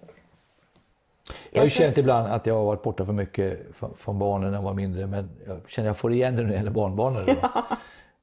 Jag 1.52 1.60
har 1.60 1.66
ju 1.66 1.70
känt 1.70 1.98
ibland 1.98 2.28
att 2.28 2.46
jag 2.46 2.56
har 2.56 2.66
varit 2.66 2.84
borta 2.84 3.06
för 3.06 3.14
mycket 3.14 3.68
från- 3.98 4.20
barnen 4.20 4.52
när 4.52 4.58
jag 4.58 4.64
var 4.64 4.74
mindre 4.74 5.08
men 5.08 5.30
jag 5.48 5.70
känner 5.70 5.90
att 5.90 5.90
jag 5.90 5.98
får 5.98 6.14
igen 6.14 6.36
det 6.36 6.42
nu 6.42 6.44
när 6.48 6.52
det 6.52 6.58
gäller 6.58 6.72
barnbarnen. 6.72 7.26
då. 7.26 7.64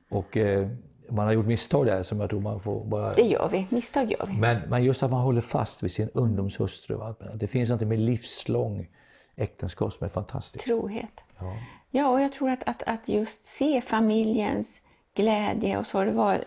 Och 0.16 0.36
eh, 0.36 0.68
man 1.10 1.26
har 1.26 1.32
gjort 1.32 1.46
misstag 1.46 1.86
där 1.86 2.02
som 2.02 2.20
jag 2.20 2.30
tror 2.30 2.40
man 2.40 2.60
får 2.60 2.84
bara... 2.84 3.14
Det 3.14 3.22
gör 3.22 3.48
vi, 3.52 3.66
misstag 3.70 4.10
gör 4.12 4.26
vi. 4.26 4.32
Men, 4.40 4.60
men 4.68 4.84
just 4.84 5.02
att 5.02 5.10
man 5.10 5.20
håller 5.20 5.40
fast 5.40 5.82
vid 5.82 5.92
sin 5.92 6.08
ungdomshustru. 6.14 6.96
va? 6.96 7.14
Det 7.34 7.46
finns 7.46 7.70
något 7.70 7.80
med 7.80 7.98
livslång 7.98 8.88
äktenskap 9.36 9.92
som 9.92 10.04
är 10.04 10.08
fantastiskt. 10.08 10.64
Trohet. 10.64 11.24
Ja. 11.38 11.56
Ja, 11.90 12.08
och 12.08 12.20
jag 12.20 12.32
tror 12.32 12.50
att, 12.50 12.62
att, 12.66 12.82
att 12.82 13.08
just 13.08 13.44
se 13.44 13.80
familjens 13.80 14.82
glädje 15.14 15.78
och 15.78 15.86
så. 15.86 16.04
Det 16.04 16.10
var 16.10 16.38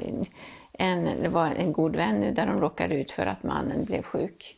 en, 0.71 1.05
det 1.21 1.29
var 1.29 1.47
en 1.47 1.73
god 1.73 1.95
vän 1.95 2.15
nu 2.15 2.31
där 2.31 2.47
de 2.47 2.61
råkade 2.61 2.95
ut 2.95 3.11
för 3.11 3.25
att 3.25 3.43
mannen 3.43 3.85
blev 3.85 4.03
sjuk. 4.03 4.57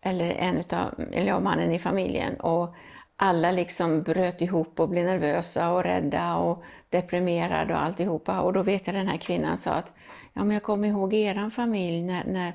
Eller 0.00 0.30
en 0.30 0.56
utav, 0.56 0.94
eller 1.12 1.26
ja, 1.26 1.40
mannen 1.40 1.72
i 1.72 1.78
familjen. 1.78 2.40
Och 2.40 2.74
alla 3.16 3.50
liksom 3.50 4.02
bröt 4.02 4.42
ihop 4.42 4.80
och 4.80 4.88
blev 4.88 5.04
nervösa 5.04 5.72
och 5.72 5.82
rädda 5.82 6.36
och 6.36 6.62
deprimerade 6.88 7.74
och 7.74 7.82
alltihopa. 7.82 8.40
Och 8.40 8.52
då 8.52 8.62
vet 8.62 8.86
jag 8.86 8.96
den 8.96 9.08
här 9.08 9.16
kvinnan 9.16 9.56
sa 9.56 9.70
att 9.70 9.92
ja, 10.32 10.44
men 10.44 10.50
jag 10.50 10.62
kommer 10.62 10.88
ihåg 10.88 11.14
eran 11.14 11.50
familj 11.50 12.02
när, 12.02 12.24
när, 12.24 12.52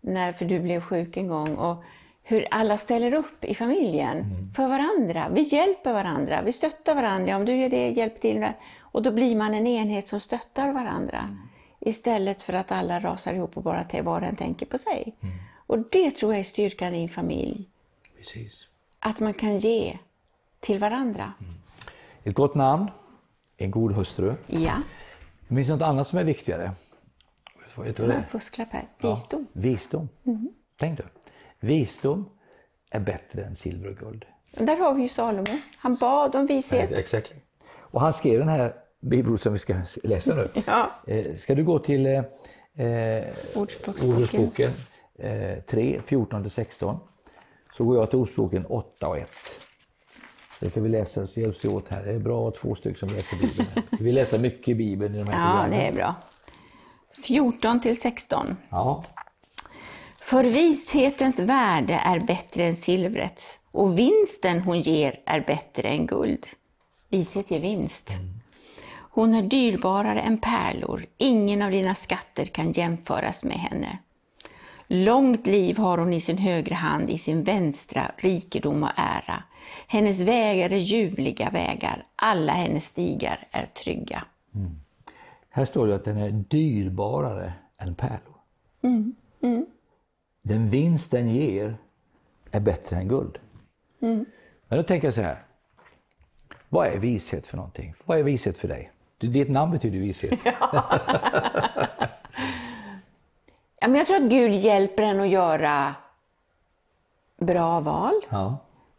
när 0.00 0.32
för 0.32 0.44
du 0.44 0.60
blev 0.60 0.80
sjuk 0.80 1.16
en 1.16 1.28
gång. 1.28 1.56
Och 1.56 1.84
hur 2.28 2.46
alla 2.50 2.76
ställer 2.76 3.14
upp 3.14 3.44
i 3.44 3.54
familjen 3.54 4.24
för 4.56 4.68
varandra. 4.68 5.28
Vi 5.32 5.42
hjälper 5.42 5.92
varandra, 5.92 6.42
vi 6.42 6.52
stöttar 6.52 6.94
varandra. 6.94 7.36
Om 7.36 7.44
du 7.44 7.56
gör 7.56 7.68
det, 7.68 7.88
hjälp 7.90 8.20
till. 8.20 8.46
Och 8.80 9.02
då 9.02 9.12
blir 9.12 9.36
man 9.36 9.54
en 9.54 9.66
enhet 9.66 10.08
som 10.08 10.20
stöttar 10.20 10.72
varandra. 10.72 11.36
Istället 11.80 12.42
för 12.42 12.52
att 12.52 12.72
alla 12.72 13.00
rasar 13.00 13.34
ihop 13.34 13.56
och 13.56 13.62
bara 13.62 13.86
var 14.02 14.20
och 14.20 14.26
en 14.26 14.36
tänker 14.36 14.66
på 14.66 14.78
sig. 14.78 15.16
Och 15.66 15.78
det 15.78 16.10
tror 16.10 16.32
jag 16.32 16.40
är 16.40 16.44
styrkan 16.44 16.94
i 16.94 17.02
en 17.02 17.08
familj. 17.08 17.68
Precis. 18.16 18.66
Att 18.98 19.20
man 19.20 19.34
kan 19.34 19.58
ge 19.58 19.98
till 20.60 20.78
varandra. 20.78 21.32
Ett 22.24 22.34
gott 22.34 22.54
namn, 22.54 22.90
en 23.56 23.70
god 23.70 23.92
hustru. 23.92 24.34
Ja, 24.46 24.72
Det 25.48 25.54
finns 25.54 25.68
något 25.68 25.82
annat 25.82 26.08
som 26.08 26.18
är 26.18 26.24
viktigare. 26.24 26.72
Vad 27.74 27.86
det 27.86 27.98
en 27.98 28.10
är? 28.10 28.22
fusklapp 28.22 28.68
här. 28.72 28.88
Visdom. 29.02 29.46
Visdom. 29.52 30.08
Tänk 30.76 30.98
du. 30.98 31.04
Visdom 31.60 32.28
är 32.90 33.00
bättre 33.00 33.44
än 33.44 33.56
silver 33.56 33.88
och 33.90 33.96
guld. 33.96 34.24
Där 34.52 34.76
har 34.76 34.94
vi 34.94 35.02
ju 35.02 35.08
Salomo. 35.08 35.58
Han 35.78 35.94
bad 35.94 36.34
om 36.36 36.46
vishet. 36.46 36.90
Exakt. 36.92 37.32
Och 37.70 38.00
han 38.00 38.12
skrev 38.12 38.38
den 38.38 38.48
här 38.48 38.74
bibelordet 39.00 39.42
som 39.42 39.52
vi 39.52 39.58
ska 39.58 39.74
läsa 40.02 40.34
nu. 40.34 40.48
Ja. 40.66 40.90
Eh, 41.06 41.36
Ska 41.36 41.54
du 41.54 41.64
gå 41.64 41.78
till 41.78 42.06
eh, 42.06 42.12
eh, 42.86 43.24
Ordspråksboken. 43.54 44.22
Ordspråksboken 44.22 44.72
eh, 45.18 45.58
3, 45.62 46.00
14-16 46.08 46.98
så 47.72 47.84
går 47.84 47.96
jag 47.96 48.10
till 48.10 48.18
Ordspråken 48.18 48.66
8 48.66 49.08
och 49.08 49.18
1. 49.18 49.30
Det 50.60 50.70
kan 50.70 50.82
vi 50.82 50.88
läsa 50.88 51.26
så 51.26 51.40
hjälps 51.40 51.64
vi 51.64 51.68
åt 51.68 51.88
här. 51.88 52.04
Det 52.04 52.12
är 52.12 52.18
bra 52.18 52.48
att 52.48 52.56
ha 52.56 52.60
två 52.62 52.74
stycken 52.74 52.98
som 52.98 53.08
läser 53.08 53.36
Bibeln. 53.36 53.68
Vi 54.00 54.12
läser 54.12 54.38
mycket 54.38 54.68
i 54.68 54.74
Bibeln 54.74 55.14
i 55.14 55.18
de 55.18 55.24
här 55.28 55.32
Ja, 55.46 55.62
programmen. 55.62 55.78
det 55.80 55.88
är 55.88 55.92
bra. 55.92 56.14
14 57.24 57.80
till 57.80 58.00
16. 58.00 58.56
Ja, 58.70 59.04
För 60.28 60.44
vishetens 60.44 61.38
värde 61.38 61.94
är 61.94 62.20
bättre 62.20 62.64
än 62.64 62.76
silvrets 62.76 63.60
och 63.70 63.98
vinsten 63.98 64.60
hon 64.60 64.80
ger 64.80 65.20
är 65.26 65.40
bättre 65.40 65.88
än 65.88 66.06
guld. 66.06 66.46
Vishet 67.08 67.50
ger 67.50 67.60
vinst. 67.60 68.10
Hon 69.10 69.34
är 69.34 69.42
dyrbarare 69.42 70.20
än 70.20 70.38
pärlor, 70.38 71.06
ingen 71.16 71.62
av 71.62 71.70
dina 71.70 71.94
skatter 71.94 72.44
kan 72.44 72.72
jämföras 72.72 73.44
med 73.44 73.56
henne. 73.56 73.98
Långt 74.86 75.46
liv 75.46 75.78
har 75.78 75.98
hon 75.98 76.12
i 76.12 76.20
sin 76.20 76.38
högra 76.38 76.74
hand, 76.74 77.08
i 77.10 77.18
sin 77.18 77.42
vänstra 77.42 78.12
rikedom 78.16 78.82
och 78.82 78.92
ära. 78.96 79.42
Hennes 79.86 80.20
vägar 80.20 80.72
är 80.72 80.76
ljuvliga 80.76 81.50
vägar, 81.50 82.06
alla 82.16 82.52
hennes 82.52 82.84
stigar 82.84 83.46
är 83.50 83.66
trygga. 83.66 84.24
här 85.50 85.64
står 85.64 85.86
det 85.86 85.94
att 85.94 86.04
den 86.04 86.16
är 86.16 86.30
dyrbarare 86.30 87.52
än 87.78 87.94
pärlor. 87.94 88.36
Mm, 88.82 89.14
Den 90.48 90.68
vinst 90.68 91.10
den 91.10 91.28
ger 91.28 91.76
är 92.50 92.60
bättre 92.60 92.96
än 92.96 93.08
guld. 93.08 93.38
Mm. 94.00 94.24
Men 94.68 94.78
då 94.78 94.82
tänker 94.82 95.06
jag 95.06 95.14
så 95.14 95.20
här. 95.20 95.42
Vad 96.68 96.86
är 96.86 96.98
vishet 96.98 97.46
för 97.46 97.56
någonting? 97.56 97.94
Vad 98.04 98.18
är 98.18 98.22
vishet 98.22 98.58
för 98.58 98.68
dig? 98.68 98.92
Ditt 99.18 99.50
namn 99.50 99.72
betyder 99.72 99.98
vishet. 99.98 100.38
Ja, 103.80 103.88
men 103.88 103.94
jag 103.94 104.06
tror 104.06 104.16
att 104.16 104.30
Gud 104.30 104.54
hjälper 104.54 105.02
en 105.02 105.20
att 105.20 105.28
göra 105.28 105.94
bra 107.36 107.80
val. 107.80 108.12
Ja, 108.28 108.56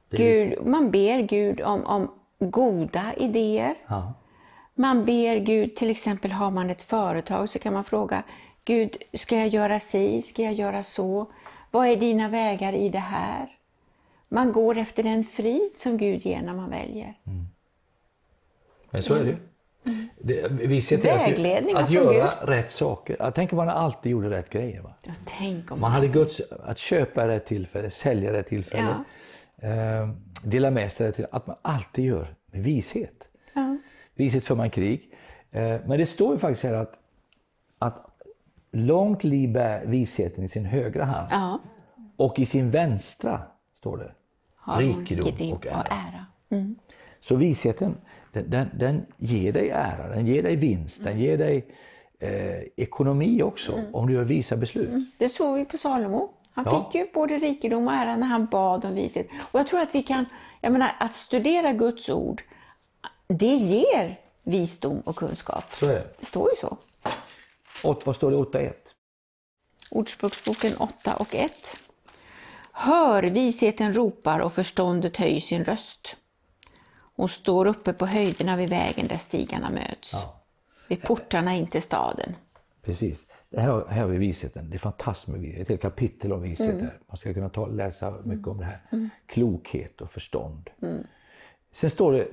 Gud, 0.09 0.65
man 0.65 0.91
ber 0.91 1.21
Gud 1.21 1.61
om, 1.61 1.85
om 1.85 2.11
goda 2.39 3.13
idéer. 3.17 3.75
Ja. 3.87 4.13
Man 4.75 5.05
ber 5.05 5.35
Gud, 5.35 5.75
till 5.75 5.89
exempel 5.89 6.31
har 6.31 6.51
man 6.51 6.69
ett 6.69 6.81
företag 6.81 7.49
så 7.49 7.59
kan 7.59 7.73
man 7.73 7.83
fråga 7.83 8.23
Gud, 8.69 8.97
ska 9.13 9.37
jag 9.37 9.47
göra 9.47 9.79
si? 9.79 10.21
Ska 10.21 10.43
jag 10.43 10.53
göra 10.53 10.83
så? 10.83 11.25
Vad 11.71 11.87
är 11.87 11.95
dina 11.95 12.29
vägar 12.29 12.73
i 12.73 12.89
det 12.89 12.99
här? 12.99 13.47
Man 14.27 14.51
går 14.51 14.77
efter 14.77 15.03
den 15.03 15.23
frid 15.23 15.71
som 15.75 15.97
Gud 15.97 16.25
ger 16.25 16.41
när 16.41 16.53
man 16.53 16.69
väljer. 16.69 17.13
Men 18.91 19.03
så 19.03 19.13
är 19.13 19.23
det 19.23 19.29
ju. 19.29 19.37
Det, 20.17 20.51
vishet 20.51 21.05
är 21.05 21.13
att, 21.13 21.19
Vägledning 21.19 21.75
att 21.75 21.93
från 21.93 22.13
göra 22.13 22.31
rätt 22.41 22.71
saker. 22.71 23.15
Jag 23.19 23.35
tänker 23.35 23.55
man 23.55 23.69
alltid 23.69 24.11
gjorde 24.11 24.29
rätt 24.29 24.49
grejer. 24.49 24.81
Va? 24.81 24.93
Ja, 25.05 25.11
tänk 25.25 25.71
om 25.71 25.79
Man 25.79 25.91
hade 25.91 26.07
Guds, 26.07 26.41
att 26.63 26.77
köpa 26.77 27.27
rätt 27.27 27.45
tillfälle, 27.45 27.91
sälja 27.91 28.33
rätt 28.33 28.47
tillfälle, 28.47 29.03
eh, 29.57 30.09
dela 30.43 30.71
med 30.71 30.93
sig 30.93 31.07
rätt 31.07 31.15
till, 31.15 31.27
att 31.31 31.47
man 31.47 31.55
alltid 31.61 32.05
gör 32.05 32.35
med 32.51 32.63
vishet. 32.63 33.23
Ja. 33.53 33.77
Vishet 34.15 34.45
för 34.45 34.55
man 34.55 34.69
krig. 34.69 35.13
Eh, 35.51 35.61
men 35.61 35.97
det 35.97 36.05
står 36.05 36.33
ju 36.33 36.39
faktiskt 36.39 36.63
här 36.63 36.73
att, 36.73 36.93
att 37.79 38.08
långt 38.71 39.23
liv 39.23 39.51
bär 39.51 39.85
visheten 39.85 40.43
i 40.43 40.49
sin 40.49 40.65
högra 40.65 41.05
hand 41.05 41.27
Ja, 41.31 41.59
och 42.17 42.39
i 42.39 42.45
sin 42.45 42.69
vänstra, 42.69 43.41
står 43.77 43.97
det, 43.97 44.11
har 44.55 44.77
rikedom 44.81 45.51
och 45.53 45.67
ära. 45.67 45.81
ära. 45.81 46.25
Mm. 46.49 46.75
Så 47.21 47.35
visheten, 47.35 47.95
den, 48.33 48.49
den, 48.49 48.69
den 48.73 49.05
ger 49.17 49.53
dig 49.53 49.69
ära, 49.69 50.07
den 50.15 50.27
ger 50.27 50.43
dig 50.43 50.55
vinst, 50.55 51.03
den 51.03 51.19
ger 51.19 51.37
dig 51.37 51.65
eh, 52.19 52.59
ekonomi 52.75 53.41
också 53.43 53.79
om 53.93 54.07
du 54.07 54.13
gör 54.13 54.23
visa 54.23 54.55
beslut. 54.57 54.89
Det 55.17 55.29
såg 55.29 55.55
vi 55.55 55.65
på 55.65 55.77
Salomo. 55.77 56.29
Han 56.51 56.65
Ja. 56.67 56.83
fick 56.91 56.95
ju 57.01 57.07
både 57.13 57.37
rikedom 57.37 57.87
och 57.87 57.93
ära 57.93 58.15
när 58.15 58.27
han 58.27 58.45
bad 58.45 58.85
om 58.85 58.95
vishet. 58.95 59.27
Och 59.51 59.59
jag 59.59 59.67
tror 59.67 59.79
att 59.79 59.95
vi 59.95 60.03
kan, 60.03 60.25
jag 60.61 60.71
menar 60.71 60.91
att 60.99 61.13
studera 61.13 61.71
Guds 61.71 62.09
ord, 62.09 62.41
det 63.27 63.55
ger 63.55 64.19
visdom 64.43 64.99
och 64.99 65.15
kunskap. 65.15 65.63
Så 65.73 65.85
är 65.85 65.93
det. 65.93 66.07
Det 66.19 66.25
står 66.25 66.49
ju 66.49 66.55
så. 66.61 66.77
Och, 67.83 68.01
vad 68.05 68.15
står 68.15 68.31
det 68.31 68.37
8.1? 68.37 68.73
Ordspråksboken 69.91 70.77
8 70.77 71.15
och 71.15 71.35
1. 71.35 71.51
Hör, 72.71 73.23
visheten 73.23 73.93
ropar 73.93 74.39
och 74.39 74.53
förståndet 74.53 75.17
höjer 75.17 75.39
sin 75.39 75.63
röst. 75.63 76.17
Hon 77.15 77.29
står 77.29 77.65
uppe 77.65 77.93
på 77.93 78.05
höjderna 78.05 78.55
vid 78.55 78.69
vägen 78.69 79.07
där 79.07 79.17
stigarna 79.17 79.69
möts. 79.69 80.13
Ja. 80.13 80.41
Vid 80.87 81.01
portarna 81.01 81.55
in 81.55 81.67
till 81.67 81.81
staden. 81.81 82.35
Precis. 82.81 83.25
Det 83.49 83.61
här, 83.61 83.85
här 83.87 84.01
har 84.01 84.07
vi 84.07 84.17
visheten. 84.17 84.69
Det 84.69 84.77
är 84.77 84.79
fantastiskt 84.79 85.27
med 85.27 85.41
vishet. 85.41 85.61
Ett 85.61 85.69
helt 85.69 85.81
kapitel 85.81 86.33
om 86.33 86.41
vishet 86.41 86.81
här. 86.81 86.99
Man 87.07 87.17
ska 87.17 87.33
kunna 87.33 87.49
ta, 87.49 87.67
läsa 87.67 88.11
mycket 88.23 88.47
om 88.47 88.57
det 88.57 88.65
här. 88.65 89.09
Klokhet 89.25 90.01
och 90.01 90.11
förstånd. 90.11 90.69
Sen 91.73 91.89
står 91.89 92.11
det 92.11 92.27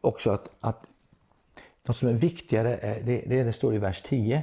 också 0.00 0.30
att, 0.30 0.50
att 0.60 0.86
något 1.82 1.96
som 1.96 2.08
är 2.08 2.12
viktigare, 2.12 2.76
är, 2.76 3.02
det, 3.02 3.24
det, 3.26 3.42
det 3.42 3.52
står 3.52 3.74
i 3.74 3.78
vers 3.78 4.02
10. 4.02 4.42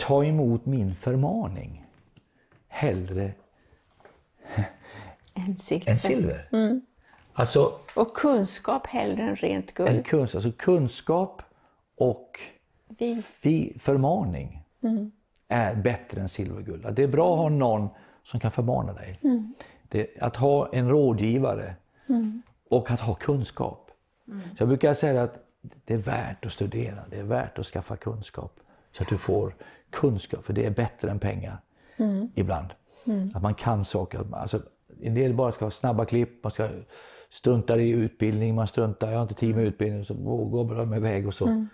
Ta 0.00 0.24
emot 0.24 0.66
min 0.66 0.94
förmaning 0.94 1.84
hellre 2.68 3.32
En 5.34 5.56
silver. 5.56 5.90
än 5.92 5.98
silver. 5.98 6.48
Alltså 7.32 7.78
Och 7.96 8.16
kunskap 8.16 8.86
hellre 8.86 9.22
än 9.22 9.36
rent 9.36 9.78
en 9.78 9.86
guld. 9.86 10.06
kunskap, 10.06 10.34
alltså 10.36 10.52
kunskap 10.52 11.42
och 11.96 12.40
fi, 13.24 13.76
förmaning 13.78 14.62
är 15.48 15.74
bättre 15.74 16.20
än 16.20 16.28
silver 16.28 16.56
och 16.58 16.64
guld. 16.64 16.94
Det 16.94 17.02
är 17.02 17.08
bra 17.08 17.32
att 17.32 17.38
ha 17.38 17.48
någon 17.48 17.88
som 18.24 18.40
kan 18.40 18.50
förmana 18.50 18.92
dig. 18.92 19.16
Det, 19.88 20.06
att 20.20 20.36
ha 20.36 20.68
en 20.72 20.88
rådgivare 20.88 21.74
och 22.70 22.90
att 22.90 23.00
ha 23.00 23.14
kunskap. 23.14 23.90
Så 24.26 24.32
jag 24.56 24.68
brukar 24.68 24.94
säga 24.94 25.22
att 25.22 25.34
det 25.84 25.94
är 25.94 25.98
värt 25.98 26.46
att 26.46 26.52
studera, 26.52 27.04
det 27.10 27.16
är 27.18 27.22
värt 27.22 27.58
att 27.58 27.66
skaffa 27.66 27.96
kunskap. 27.96 28.60
Så 28.90 29.02
att 29.02 29.08
du 29.08 29.16
får 29.16 29.54
kunskap, 29.90 30.44
för 30.44 30.52
det 30.52 30.66
är 30.66 30.70
bättre 30.70 31.10
än 31.10 31.18
pengar 31.18 31.60
ibland. 32.34 32.68
Att 33.34 33.42
man 33.42 33.54
kan 33.54 33.84
saker. 33.84 34.26
Alltså, 34.32 34.62
en 35.02 35.14
del 35.14 35.34
bara 35.34 35.52
ska 35.52 35.64
ha 35.64 35.70
snabba 35.70 36.04
klipp, 36.04 36.44
man 36.44 36.52
ska 36.52 36.68
strunta 37.30 37.76
i 37.76 37.90
utbildning, 37.90 38.54
man 38.54 38.66
struntar, 38.66 39.10
jag 39.10 39.18
har 39.18 39.22
inte 39.22 39.34
tid 39.34 39.56
med 39.56 39.64
utbildning, 39.64 40.04
så 40.04 40.14
går 40.14 40.64
bara 40.64 40.84
med 40.84 40.96
iväg 40.96 41.26
och 41.26 41.34
så. 41.34 41.66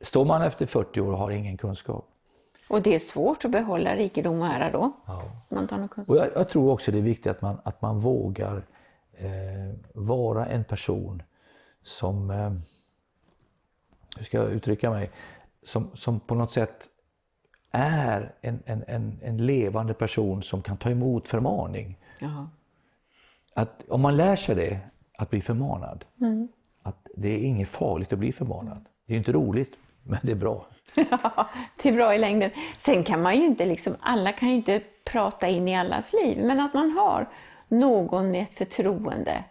Står 0.00 0.24
man 0.24 0.42
efter 0.42 0.66
40 0.66 1.00
år 1.00 1.12
och 1.12 1.18
har 1.18 1.30
ingen 1.30 1.56
kunskap, 1.56 2.08
Och 2.68 2.82
det 2.82 2.94
är 2.94 2.98
svårt 2.98 3.44
att 3.44 3.50
behålla 3.50 3.96
rikedom 3.96 4.40
och 4.40 4.46
ära 4.46 4.70
då. 4.70 4.92
Ja. 5.06 5.22
Man 5.48 5.68
tar 5.68 5.78
någon 5.78 5.88
kunskap. 5.88 6.10
Och 6.10 6.16
jag, 6.16 6.28
jag 6.34 6.48
tror 6.48 6.72
också 6.72 6.92
det 6.92 6.98
är 6.98 7.02
viktigt 7.02 7.26
att 7.26 7.42
man, 7.42 7.58
att 7.62 7.82
man 7.82 8.00
vågar 8.00 8.62
eh, 9.12 9.74
vara 9.92 10.46
en 10.46 10.64
person 10.64 11.22
som, 11.82 12.30
eh, 12.30 12.50
hur 14.16 14.24
ska 14.24 14.38
jag 14.38 14.50
uttrycka 14.50 14.90
mig, 14.90 15.10
som, 15.68 15.90
som 15.94 16.20
på 16.20 16.34
något 16.34 16.52
sätt 16.52 16.88
är 17.70 18.32
en, 18.40 18.62
en, 18.66 18.84
en, 18.88 19.18
en 19.22 19.46
levande 19.46 19.94
person 19.94 20.42
som 20.42 20.62
kan 20.62 20.76
ta 20.76 20.90
emot 20.90 21.28
förmaning. 21.28 21.96
Jaha. 22.18 22.48
Att 23.54 23.84
om 23.88 24.00
man 24.00 24.16
lär 24.16 24.36
sig 24.36 24.54
det, 24.54 24.78
att 25.18 25.30
bli 25.30 25.40
förmanad, 25.40 26.04
att 26.82 27.06
det 27.16 27.28
är 27.28 27.38
inget 27.38 27.68
farligt 27.68 28.12
att 28.12 28.18
bli 28.18 28.32
förmanad. 28.32 28.84
Det 29.06 29.14
är 29.14 29.18
inte 29.18 29.32
roligt, 29.32 29.76
men 30.02 30.18
det 30.22 30.30
är 30.30 30.36
bra. 30.36 30.66
Ja, 30.94 31.48
det 31.82 31.88
är 31.88 31.92
bra 31.92 32.14
i 32.14 32.18
längden. 32.18 32.50
Sen 32.78 33.04
kan 33.04 33.22
man 33.22 33.36
ju 33.36 33.44
inte, 33.46 33.66
liksom, 33.66 33.96
alla 34.00 34.32
kan 34.32 34.48
ju 34.48 34.54
inte 34.54 34.82
prata 35.04 35.48
in 35.48 35.68
i 35.68 35.76
allas 35.76 36.12
liv, 36.12 36.44
men 36.46 36.60
att 36.60 36.74
man 36.74 36.90
har 36.90 37.28
någon 37.68 38.30
med 38.30 38.42
ett 38.42 38.54
förtroende 38.54 39.44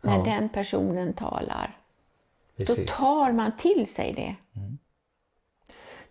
när 0.00 0.18
Ja. 0.18 0.24
den 0.24 0.48
personen 0.48 1.12
talar. 1.12 1.76
Då 2.56 2.64
Precis. 2.64 2.90
tar 2.96 3.32
man 3.32 3.56
till 3.56 3.86
sig 3.86 4.12
det. 4.12 4.36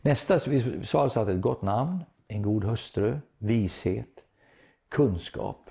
Nästa, 0.01 0.39
vi 0.47 0.85
sa 0.85 1.03
alltså 1.03 1.19
att 1.19 1.27
ett 1.27 1.41
gott 1.41 1.61
namn, 1.61 2.03
en 2.27 2.41
god 2.41 2.63
hustru, 2.63 3.17
vishet, 3.37 4.23
kunskap, 4.89 5.69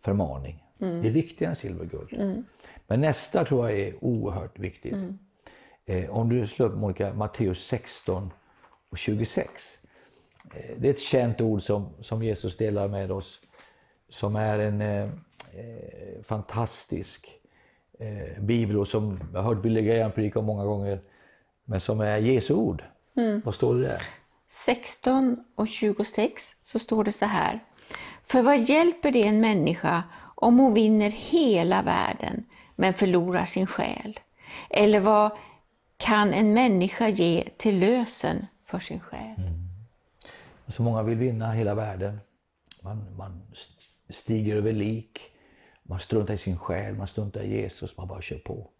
förmaning. 0.00 0.64
Det 1.02 1.08
är 1.08 1.12
viktigare 1.12 1.50
än 1.50 1.56
silver 1.56 1.84
och 1.84 1.90
guld. 1.90 2.08
Men 2.86 3.00
nästa 3.00 3.44
tror 3.44 3.70
jag 3.70 3.80
är 3.80 4.04
oerhört 4.04 4.58
viktigt. 4.58 4.92
Eh, 5.86 6.10
om 6.10 6.28
du 6.28 6.46
slår 6.46 6.66
upp 6.66 6.78
Monica, 6.78 7.14
Matteus 7.14 7.66
16 7.66 8.30
och 8.90 8.98
26. 8.98 9.78
Eh, 10.54 10.76
det 10.78 10.88
är 10.88 10.92
ett 10.92 11.00
känt 11.00 11.40
ord 11.40 11.62
som, 11.62 11.88
som 12.00 12.22
Jesus 12.22 12.56
delar 12.56 12.88
med 12.88 13.12
oss. 13.12 13.40
Som 14.08 14.36
är 14.36 14.58
en 14.58 14.80
eh, 14.80 15.02
eh, 15.52 16.22
fantastisk 16.22 17.28
eh, 17.98 18.40
bibelord 18.42 18.88
som 18.88 19.20
jag 19.32 19.42
har 19.42 19.54
hört 19.54 19.62
Billy 19.62 19.82
Graham 19.82 20.12
predika 20.12 20.40
många 20.40 20.64
gånger. 20.64 21.00
Men 21.64 21.80
som 21.80 22.00
är 22.00 22.16
Jesu 22.18 22.54
ord. 22.54 22.82
Vad 23.44 23.54
står 23.54 23.74
det 23.74 23.88
där? 23.88 24.02
16 24.48 25.44
och 25.54 25.68
26 25.68 26.56
så 26.62 26.78
står 26.78 27.04
det 27.04 27.12
så 27.12 27.24
här. 27.26 27.60
För 28.22 28.42
vad 28.42 28.58
hjälper 28.58 29.12
det 29.12 29.26
en 29.26 29.40
människa 29.40 30.02
om 30.34 30.58
hon 30.58 30.74
vinner 30.74 31.10
hela 31.10 31.82
världen 31.82 32.44
men 32.76 32.94
förlorar 32.94 33.44
sin 33.44 33.66
själ? 33.66 34.20
Eller 34.70 35.00
vad 35.00 35.30
kan 35.96 36.34
en 36.34 36.52
människa 36.54 37.08
ge 37.08 37.48
till 37.56 37.78
lösen 37.78 38.46
för 38.64 38.78
sin 38.78 39.00
själ? 39.00 39.34
Så 40.68 40.82
många 40.82 41.02
vill 41.02 41.18
vinna 41.18 41.52
hela 41.52 41.74
världen. 41.74 42.18
Man, 42.82 43.16
man 43.16 43.42
st- 43.52 44.12
stiger 44.12 44.56
över 44.56 44.72
lik. 44.72 45.30
Man 45.82 46.00
struntar 46.00 46.34
i 46.34 46.38
sin 46.38 46.58
själ, 46.58 46.94
man 46.94 47.06
struntar 47.08 47.40
i 47.40 47.48
Jesus, 47.62 47.96
man 47.96 48.08
bara 48.08 48.22
kör 48.22 48.38
på. 48.38 48.70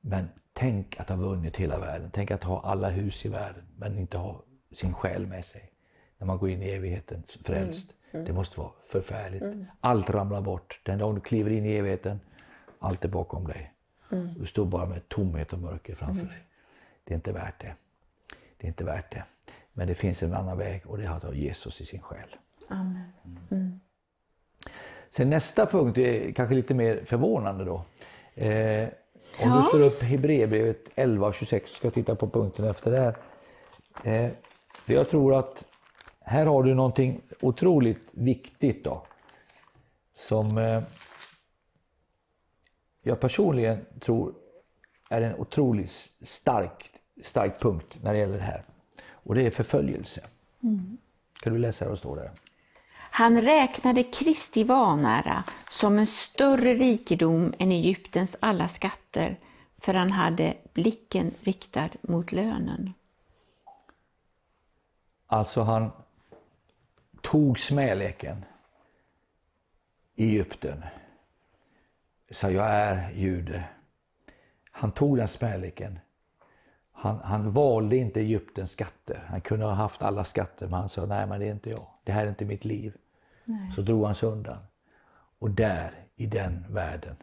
Men 0.00 0.28
tänk 0.58 1.00
att 1.00 1.08
ha 1.08 1.16
vunnit 1.16 1.56
hela 1.56 1.78
världen. 1.78 2.10
Tänk 2.12 2.30
att 2.30 2.44
ha 2.44 2.62
alla 2.62 2.90
hus 2.90 3.24
i 3.24 3.28
världen 3.28 3.62
men 3.76 3.98
inte 3.98 4.18
ha 4.18 4.42
sin 4.72 4.94
själ 4.94 5.26
med 5.26 5.44
sig. 5.44 5.70
När 6.18 6.26
man 6.26 6.38
går 6.38 6.50
in 6.50 6.62
i 6.62 6.68
evigheten 6.68 7.22
frälst. 7.44 7.94
Det 8.10 8.32
måste 8.32 8.60
vara 8.60 8.70
förfärligt. 8.88 9.44
Allt 9.80 10.10
ramlar 10.10 10.40
bort. 10.40 10.80
Den 10.82 10.98
dag 10.98 11.14
du 11.14 11.20
kliver 11.20 11.50
in 11.50 11.66
i 11.66 11.72
evigheten, 11.72 12.20
allt 12.78 13.04
är 13.04 13.08
bakom 13.08 13.46
dig. 13.46 13.72
Du 14.36 14.46
står 14.46 14.66
bara 14.66 14.86
med 14.86 15.08
tomhet 15.08 15.52
och 15.52 15.58
mörker 15.58 15.94
framför 15.94 16.26
dig. 16.26 16.42
Det 17.04 17.14
är 17.14 17.16
inte 17.16 17.32
värt 17.32 17.60
det. 17.60 17.74
Det 18.56 18.66
är 18.66 18.68
inte 18.68 18.84
värt 18.84 19.12
det. 19.12 19.24
Men 19.72 19.88
det 19.88 19.94
finns 19.94 20.22
en 20.22 20.34
annan 20.34 20.58
väg 20.58 20.86
och 20.86 20.98
det 20.98 21.04
är 21.04 21.10
att 21.10 21.22
ha 21.22 21.32
Jesus 21.32 21.80
i 21.80 21.86
sin 21.86 22.00
själ. 22.00 22.36
Amen. 22.68 23.80
Sen 25.10 25.30
nästa 25.30 25.66
punkt 25.66 25.98
är 25.98 26.32
kanske 26.32 26.54
lite 26.54 26.74
mer 26.74 27.04
förvånande 27.04 27.64
då. 27.64 27.84
Eh, 28.42 28.88
om 29.42 29.48
Ja. 29.50 29.56
du 29.56 29.62
slår 29.62 29.80
upp 29.80 30.02
Hebreerbrevet 30.02 30.84
11 30.94 31.26
och 31.26 31.34
26 31.34 31.70
ska 31.72 31.86
jag 31.86 31.94
titta 31.94 32.14
på 32.14 32.28
punkten 32.28 32.64
efter 32.64 32.90
det 32.90 33.00
här. 33.00 33.16
Eh, 34.04 34.30
för 34.72 34.92
jag 34.94 35.08
tror 35.08 35.34
att 35.34 35.64
här 36.20 36.46
har 36.46 36.62
du 36.62 36.74
någonting 36.74 37.20
otroligt 37.40 38.08
viktigt 38.10 38.84
då. 38.84 39.02
Som 40.14 40.58
eh, 40.58 40.82
jag 43.02 43.20
personligen 43.20 43.84
tror 44.00 44.34
är 45.10 45.20
en 45.20 45.34
otroligt 45.34 45.90
stark, 46.22 46.90
stark 47.22 47.60
punkt 47.60 47.98
när 48.02 48.12
det 48.12 48.18
gäller 48.18 48.36
det 48.36 48.42
här. 48.44 48.62
Och 49.10 49.34
det 49.34 49.46
är 49.46 49.50
förföljelse. 49.50 50.20
Kan 51.42 51.52
du 51.52 51.58
läsa 51.58 51.84
vad 51.84 51.94
det 51.94 51.98
står 51.98 52.16
där? 52.16 52.30
Han 53.18 53.40
räknade 53.42 54.02
Kristi 54.02 54.64
vanära 54.64 55.44
som 55.70 55.98
en 55.98 56.06
större 56.06 56.74
rikedom 56.74 57.54
än 57.58 57.72
Egyptens 57.72 58.36
alla 58.40 58.68
skatter, 58.68 59.36
för 59.78 59.94
han 59.94 60.10
hade 60.10 60.54
blicken 60.72 61.34
riktad 61.42 61.88
mot 62.00 62.32
lönen. 62.32 62.92
Alltså 65.26 65.62
han 65.62 65.90
tog 67.20 67.58
smäleken 67.58 68.44
i 70.14 70.28
Egypten. 70.28 70.84
Sa 72.30 72.50
jag 72.50 72.66
är 72.70 73.10
jude. 73.10 73.64
Han 74.70 74.92
tog 74.92 75.16
den 75.16 75.28
smäleken. 75.28 75.98
Han, 76.92 77.18
han 77.18 77.50
valde 77.50 77.96
inte 77.96 78.20
Egyptens 78.20 78.70
skatter. 78.70 79.26
Han 79.28 79.40
kunde 79.40 79.66
ha 79.66 79.72
haft 79.72 80.02
alla 80.02 80.24
skatter 80.24 80.66
men 80.66 80.80
han 80.80 80.88
sa 80.88 81.06
nej 81.06 81.26
men 81.26 81.40
det 81.40 81.46
är 81.46 81.52
inte 81.52 81.70
jag. 81.70 81.86
Det 82.04 82.12
här 82.12 82.24
är 82.24 82.28
inte 82.28 82.44
mitt 82.44 82.64
liv. 82.64 82.96
Så 83.74 83.82
drog 83.82 84.04
han 84.06 84.14
sig 84.14 84.28
undan. 84.28 84.58
Och 85.38 85.50
där 85.50 85.90
i 86.16 86.26
den 86.26 86.64
världen 86.70 87.16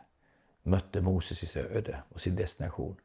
mötte 0.64 1.02
Moses 1.02 1.38
sitt 1.38 1.56
öde 1.58 1.98
och 2.10 2.22
sin 2.22 2.36
destination. 2.36 2.96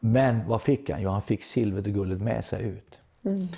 Men 0.00 0.48
vad 0.48 0.62
fick 0.62 0.90
han? 0.90 1.02
Jo, 1.02 1.10
han 1.10 1.22
fick 1.22 1.44
silvret 1.44 1.86
och 1.86 1.92
guldet 1.92 2.20
med 2.20 2.44
sig 2.44 2.62
ut. 2.62 2.98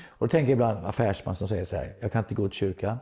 Och 0.08 0.28
då 0.28 0.30
tänker 0.30 0.50
jag 0.50 0.56
ibland 0.56 0.86
affärsman 0.86 1.36
som 1.36 1.48
säger 1.48 1.64
så 1.64 1.76
här, 1.76 1.94
jag 2.00 2.12
kan 2.12 2.22
inte 2.24 2.34
gå 2.34 2.48
till 2.48 2.58
kyrkan 2.58 2.98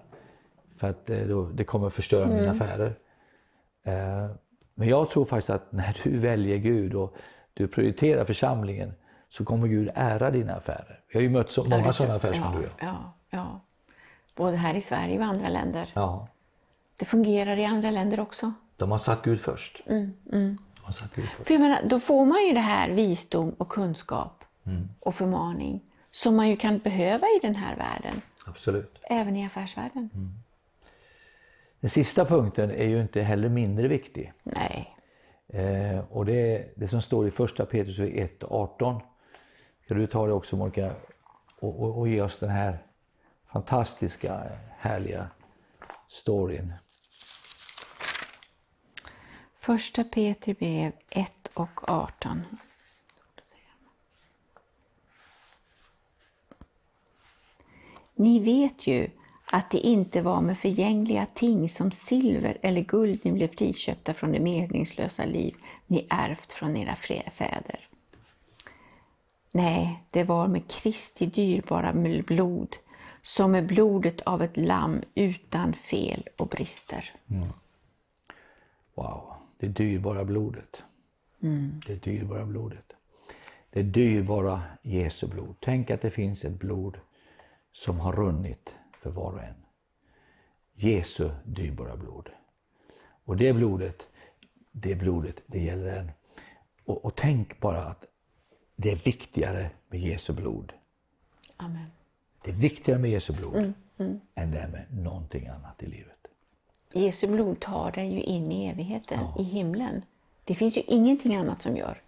för 0.77 0.91
att 0.91 1.11
eh, 1.11 1.19
då, 1.21 1.45
det 1.47 1.65
kommer 1.65 1.91
förstöra 1.91 2.27
mina 2.27 2.51
affärer. 2.51 2.95
Eh, 3.83 4.31
Men 4.75 4.89
jag 4.89 5.11
tror 5.11 5.25
faktiskt 5.25 5.51
att 5.51 5.73
när 5.73 6.01
du 6.05 6.19
väljer 6.19 6.57
Gud 6.57 6.95
och 6.95 7.17
du 7.55 7.69
prioriterar 7.69 8.25
församlingen 8.25 8.95
så 9.29 9.45
kommer 9.45 9.69
Gud 9.69 9.91
ära 9.95 10.31
dina 10.31 10.55
affärer. 10.55 11.01
Vi 11.09 11.15
har 11.19 11.23
ju 11.23 11.31
mött 11.31 11.51
så 11.51 11.65
många 11.71 11.93
sådana 11.93 12.15
affärsmän 12.15 12.53
ja, 12.53 12.59
du 12.59 12.63
jag. 12.63 12.73
ja, 12.89 13.13
ja. 13.31 13.61
Både 14.37 14.57
här 14.57 14.75
i 14.75 14.81
Sverige 14.81 15.19
och 15.19 15.25
andra 15.25 15.49
länder. 15.49 15.91
Ja, 15.95 16.29
Det 16.99 17.05
fungerar 17.05 17.57
i 17.57 17.65
andra 17.65 17.91
länder 17.91 18.21
också. 18.21 18.53
de 18.77 18.91
har 18.91 18.99
satt 18.99 19.23
Gud 19.23 19.41
först. 19.41 19.83
Mm, 19.87 20.13
De 20.33 20.57
har 20.83 20.93
satt 20.93 21.15
Gud 21.15 21.29
först. 21.29 21.47
För 21.47 21.55
jag 21.55 21.61
menar, 21.61 21.81
då 21.85 22.01
får 22.01 22.25
man 22.27 22.47
ju 22.47 22.53
det 22.53 22.61
här 22.61 22.91
visdom 22.91 23.51
och 23.59 23.69
kunskap 23.69 24.33
Mm. 24.67 24.89
och 25.01 25.15
förmaning 25.15 25.81
som 26.11 26.37
man 26.37 26.49
ju 26.49 26.57
kan 26.57 26.79
behöva 26.79 27.27
i 27.27 27.39
den 27.43 27.55
här 27.55 27.77
världen, 27.77 28.21
Absolut. 28.47 28.99
även 29.11 29.37
i 29.37 29.47
affärsvärlden. 29.47 30.11
Mm. 30.15 30.31
Den 31.81 31.91
sista 31.91 32.25
punkten 32.25 32.71
är 32.71 32.85
ju 32.87 33.01
inte 33.03 33.23
heller 33.23 33.49
mindre 33.49 33.89
viktig. 33.89 34.33
Nej. 34.43 34.97
Eh, 35.49 35.99
och 36.11 36.25
det 36.27 36.57
är 36.57 36.69
det 36.77 36.89
som 36.89 37.03
står 37.03 37.29
i 37.29 37.31
första 37.31 37.67
Petrus 37.67 37.99
1 37.99 38.43
och 38.43 38.61
18. 38.61 39.01
Ska 39.85 39.95
du 39.95 40.07
ta 40.07 40.27
det 40.27 40.33
också 40.33 40.57
Monica 40.57 40.91
och, 41.61 41.83
och, 41.83 41.99
och 41.99 42.09
ge 42.09 42.21
oss 42.23 42.39
den 42.39 42.51
här 42.51 42.79
fantastiska, 43.57 44.43
härliga 44.79 45.29
storyn. 46.09 46.73
Första 49.59 50.05
Petri 50.05 50.55
brev 50.55 50.93
1 51.11 51.33
och 51.55 51.89
18. 51.89 52.43
Ni 58.15 58.41
vet 58.41 58.87
ju 58.87 59.11
att 59.51 59.71
det 59.71 59.79
inte 59.79 60.23
var 60.23 60.41
med 60.41 60.59
förgängliga 60.59 61.27
ting 61.35 61.69
som 61.69 61.91
silver 61.91 62.59
eller 62.63 62.81
guld 62.81 63.21
ni 63.23 63.33
blev 63.33 63.57
friköpta 63.57 64.15
från 64.15 64.33
det 64.33 64.41
meningslösa 64.41 65.25
liv 65.25 65.57
ni 65.87 66.07
ärvt 66.11 66.53
från 66.53 66.77
era 66.77 66.97
fäder. 66.97 67.89
Nej, 69.53 70.05
det 70.11 70.25
var 70.25 70.49
med 70.49 70.69
Kristi 70.69 71.27
dyrbara 71.27 71.93
blod, 72.23 72.77
som 73.27 73.51
med 73.53 73.67
blodet 73.67 74.21
av 74.21 74.43
ett 74.43 74.57
lamm 74.57 75.03
utan 75.15 75.75
fel 75.75 76.29
och 76.37 76.49
brister. 76.49 77.13
Wow, 78.95 79.35
det 79.59 79.67
dyrbara 79.67 80.25
blodet. 80.25 80.83
Det 81.87 82.05
dyrbara 82.05 82.45
blodet. 82.45 82.93
Det 83.71 83.83
dyrbara 83.83 84.63
Jesu 84.83 85.27
blod. 85.27 85.55
Tänk 85.61 85.91
att 85.91 86.03
det 86.03 86.11
finns 86.11 86.45
ett 86.45 86.59
blod 86.59 86.99
som 87.73 88.01
har 88.01 88.13
runnit 88.13 88.75
för 89.03 89.11
var 89.11 89.33
och 89.33 89.43
en. 89.43 89.65
Jesu 90.75 91.31
dyrbara 91.45 91.97
blod. 91.97 92.29
Och 93.25 93.37
det 93.37 93.53
blodet, 93.53 94.07
det 94.73 94.95
blodet, 94.95 95.43
det 95.47 95.61
gäller 95.61 95.97
en. 95.97 96.11
Och, 96.85 97.05
och 97.05 97.15
tänk 97.15 97.61
bara 97.61 97.85
att 97.85 98.05
det 98.77 98.91
är 98.91 98.97
viktigare 98.97 99.71
med 99.89 100.01
Jesu 100.01 100.33
blod 100.33 100.73
Amen. 101.57 101.96
Det 102.47 102.53
är 102.53 102.55
viktigare 102.55 102.99
med 102.99 103.11
Jesu 103.11 103.33
blod 103.33 103.73
än 104.35 104.51
det 104.51 104.59
är 104.59 104.69
med 104.69 104.87
någonting 104.91 105.47
annat 105.49 105.83
i 105.83 105.87
livet. 105.87 106.17
Jesu 106.93 107.27
blod 107.27 107.61
tar 107.61 107.93
dig 107.93 108.13
ju 108.15 108.21
in 108.21 108.53
i 108.53 108.69
evigheten, 108.69 109.19
i 109.39 109.43
himlen. 109.43 110.03
Det 110.45 110.55
finns 110.55 110.77
ju 110.77 110.83
ingenting 110.87 111.37
annat 111.37 111.63
som 111.63 111.77
gör. 111.77 112.03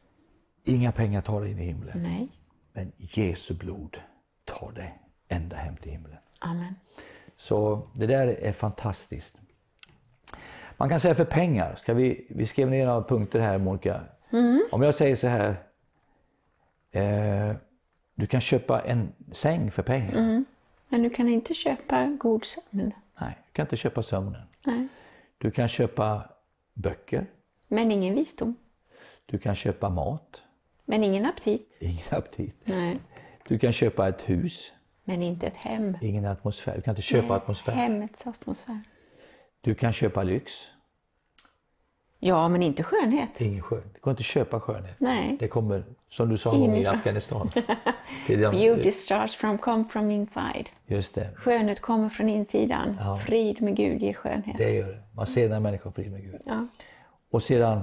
Inga 0.64 0.92
pengar 0.92 1.20
tar 1.20 1.40
dig 1.40 1.50
in 1.50 1.58
i 1.58 1.64
himlen, 1.64 2.02
Nej. 2.02 2.28
men 2.72 2.92
Jesu 2.96 3.54
blod 3.54 3.96
tar 4.44 4.72
dig 4.72 4.98
ända 5.28 5.56
hem 5.56 5.76
till 5.76 5.92
himlen. 5.92 6.18
Amen. 6.38 6.74
Så 7.36 7.88
det 7.94 8.06
där 8.06 8.26
är 8.26 8.52
fantastiskt. 8.52 9.34
Man 10.76 10.88
kan 10.88 11.00
säga 11.00 11.14
för 11.14 11.24
pengar, 11.24 11.74
ska 11.74 11.94
vi, 11.94 12.26
vi 12.30 12.46
skrev 12.46 12.70
ner 12.70 12.86
några 12.86 13.02
punkter 13.02 13.40
här 13.40 13.58
Monica. 13.58 14.04
Om 14.70 14.82
jag 14.82 14.94
säger 14.94 15.16
så 15.16 15.26
här, 15.26 15.56
eh, 16.90 17.56
du 18.18 18.26
kan 18.26 18.40
köpa 18.40 18.80
en 18.82 19.12
säng 19.32 19.70
för 19.70 19.82
pengar. 19.82 20.44
Men 20.88 21.02
du 21.02 21.10
kan 21.10 21.28
inte 21.28 21.54
köpa 21.54 22.06
god 22.06 22.44
sömn. 22.44 22.92
Nej, 23.20 23.38
du 23.46 23.52
kan 23.52 23.64
inte 23.66 23.76
köpa 23.76 24.02
sömnen. 24.02 24.42
Nej. 24.66 24.88
Du 25.38 25.50
kan 25.50 25.68
köpa 25.68 26.30
böcker, 26.74 27.26
Men 27.68 27.92
ingen 27.92 28.14
visdom. 28.14 28.56
du 29.26 29.38
kan 29.38 29.54
köpa 29.54 29.88
mat, 29.88 30.42
Men 30.84 31.04
ingen 31.04 31.26
aptit. 31.26 31.76
ingen 31.80 32.04
aptit. 32.10 32.54
Nej. 32.64 32.98
Du 33.48 33.58
kan 33.58 33.72
köpa 33.72 34.08
ett 34.08 34.20
hus, 34.28 34.72
Men 35.04 35.22
inte 35.22 35.46
ett 35.46 35.56
hem. 35.56 35.96
ingen 36.02 36.24
atmosfär. 36.24 36.76
Du 36.76 36.82
kan 36.82 36.92
inte 36.92 37.02
köpa 37.02 37.34
atmosfär. 37.36 37.72
Hemmets 37.72 38.26
atmosfär. 38.26 38.80
Du 39.60 39.74
kan 39.74 39.92
köpa 39.92 40.22
lyx, 40.22 40.52
Ja, 42.20 42.48
men 42.48 42.62
inte 42.62 42.82
skönhet. 42.82 43.40
ingen 43.40 43.62
skön. 43.62 43.90
Du 43.94 44.00
kan 44.00 44.10
inte 44.10 44.22
köpa 44.22 44.60
skönhet. 44.60 45.00
Nej. 45.00 45.36
Det 45.40 45.48
kommer, 45.48 45.84
som 46.10 46.28
du 46.28 46.38
sa 46.38 46.50
gång 46.50 46.76
i. 46.76 46.86
Afghanistan. 46.86 47.50
Beauty 48.26 48.90
starts 48.90 49.34
from, 49.34 49.58
come 49.58 49.84
from 49.84 50.10
inside. 50.10 50.70
Just 50.86 51.14
det, 51.14 51.30
Skönhet 51.36 51.80
kommer 51.80 52.08
från 52.08 52.28
insidan. 52.28 52.98
Frid 53.26 53.62
med 53.62 53.76
Gud 53.76 54.02
ger 54.02 54.12
skönhet. 54.12 54.56
det 54.58 54.70
gör 54.70 54.88
det. 54.88 55.02
Man 55.14 55.26
ser 55.26 55.48
när 55.48 55.60
människan 55.60 55.92
frid 55.92 56.12
med 56.12 56.22
Gud. 56.22 56.40
Ja. 56.46 56.66
Och 57.30 57.42
sedan 57.42 57.78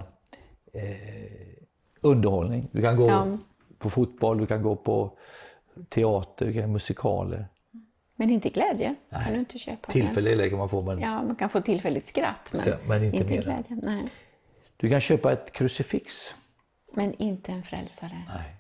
eh, 0.73 0.81
underhållning. 2.01 2.69
Du 2.71 2.81
kan 2.81 2.95
gå 2.97 3.07
Ja. 3.07 3.27
på 3.79 3.89
fotboll, 3.89 4.37
du 4.37 4.45
kan 4.47 4.63
gå 4.63 4.75
på 4.75 5.17
teater, 5.89 6.45
du 6.45 6.53
kan 6.53 6.71
musikaler. 6.71 7.45
Men 8.15 8.29
inte 8.29 8.49
glädje 8.49 8.95
kan 9.09 9.33
du 9.33 9.39
inte 9.39 9.57
köpa. 9.57 9.91
Tillfällig 9.91 10.49
kan 10.49 10.59
man 10.59 10.69
få 10.69 10.81
men 10.81 10.99
Ja, 10.99 11.23
man 11.23 11.35
kan 11.35 11.49
få 11.49 11.61
tillfälligt 11.61 12.05
skratt, 12.05 12.51
men, 12.53 12.67
Ja, 12.67 12.75
men 12.87 13.03
inte 13.03 13.23
mer. 13.23 13.41
glädje. 13.41 13.79
Nej. 13.83 14.03
du 14.77 14.89
kan 14.89 15.01
köpa 15.01 15.33
ett 15.33 15.51
krucifix. 15.51 16.13
Men 16.95 17.13
inte 17.13 17.51
en 17.51 17.63
frälsare. 17.63 18.21
Nej. 18.27 18.55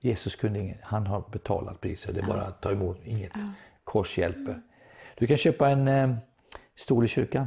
Jesus 0.00 0.36
kunde 0.36 0.58
inget, 0.58 0.78
han 0.82 1.06
har 1.06 1.24
betalat 1.32 1.80
priset. 1.80 2.14
Det 2.14 2.20
är 2.20 2.26
bara 2.26 2.42
att 2.42 2.62
ta 2.62 2.72
emot, 2.72 2.98
inget 3.04 3.32
kors 3.84 4.18
hjälper. 4.18 4.62
Du 5.14 5.26
kan 5.26 5.36
köpa 5.36 5.68
en 5.68 5.88
eh, 5.88 6.16
stol 6.76 7.04
i 7.04 7.08
kyrkan. 7.08 7.46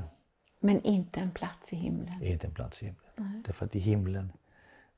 Men 0.60 0.82
inte 0.82 1.20
en 1.20 1.32
plats 1.32 1.74
i 1.74 1.76
himlen. 1.76 2.24
Inte 2.24 2.48
en 2.48 2.54
plats 2.54 2.84
i 2.84 2.86
himlen. 2.86 3.44
Därför 3.46 3.66
att 3.66 3.76
i 3.76 3.80
himlen, 3.80 4.32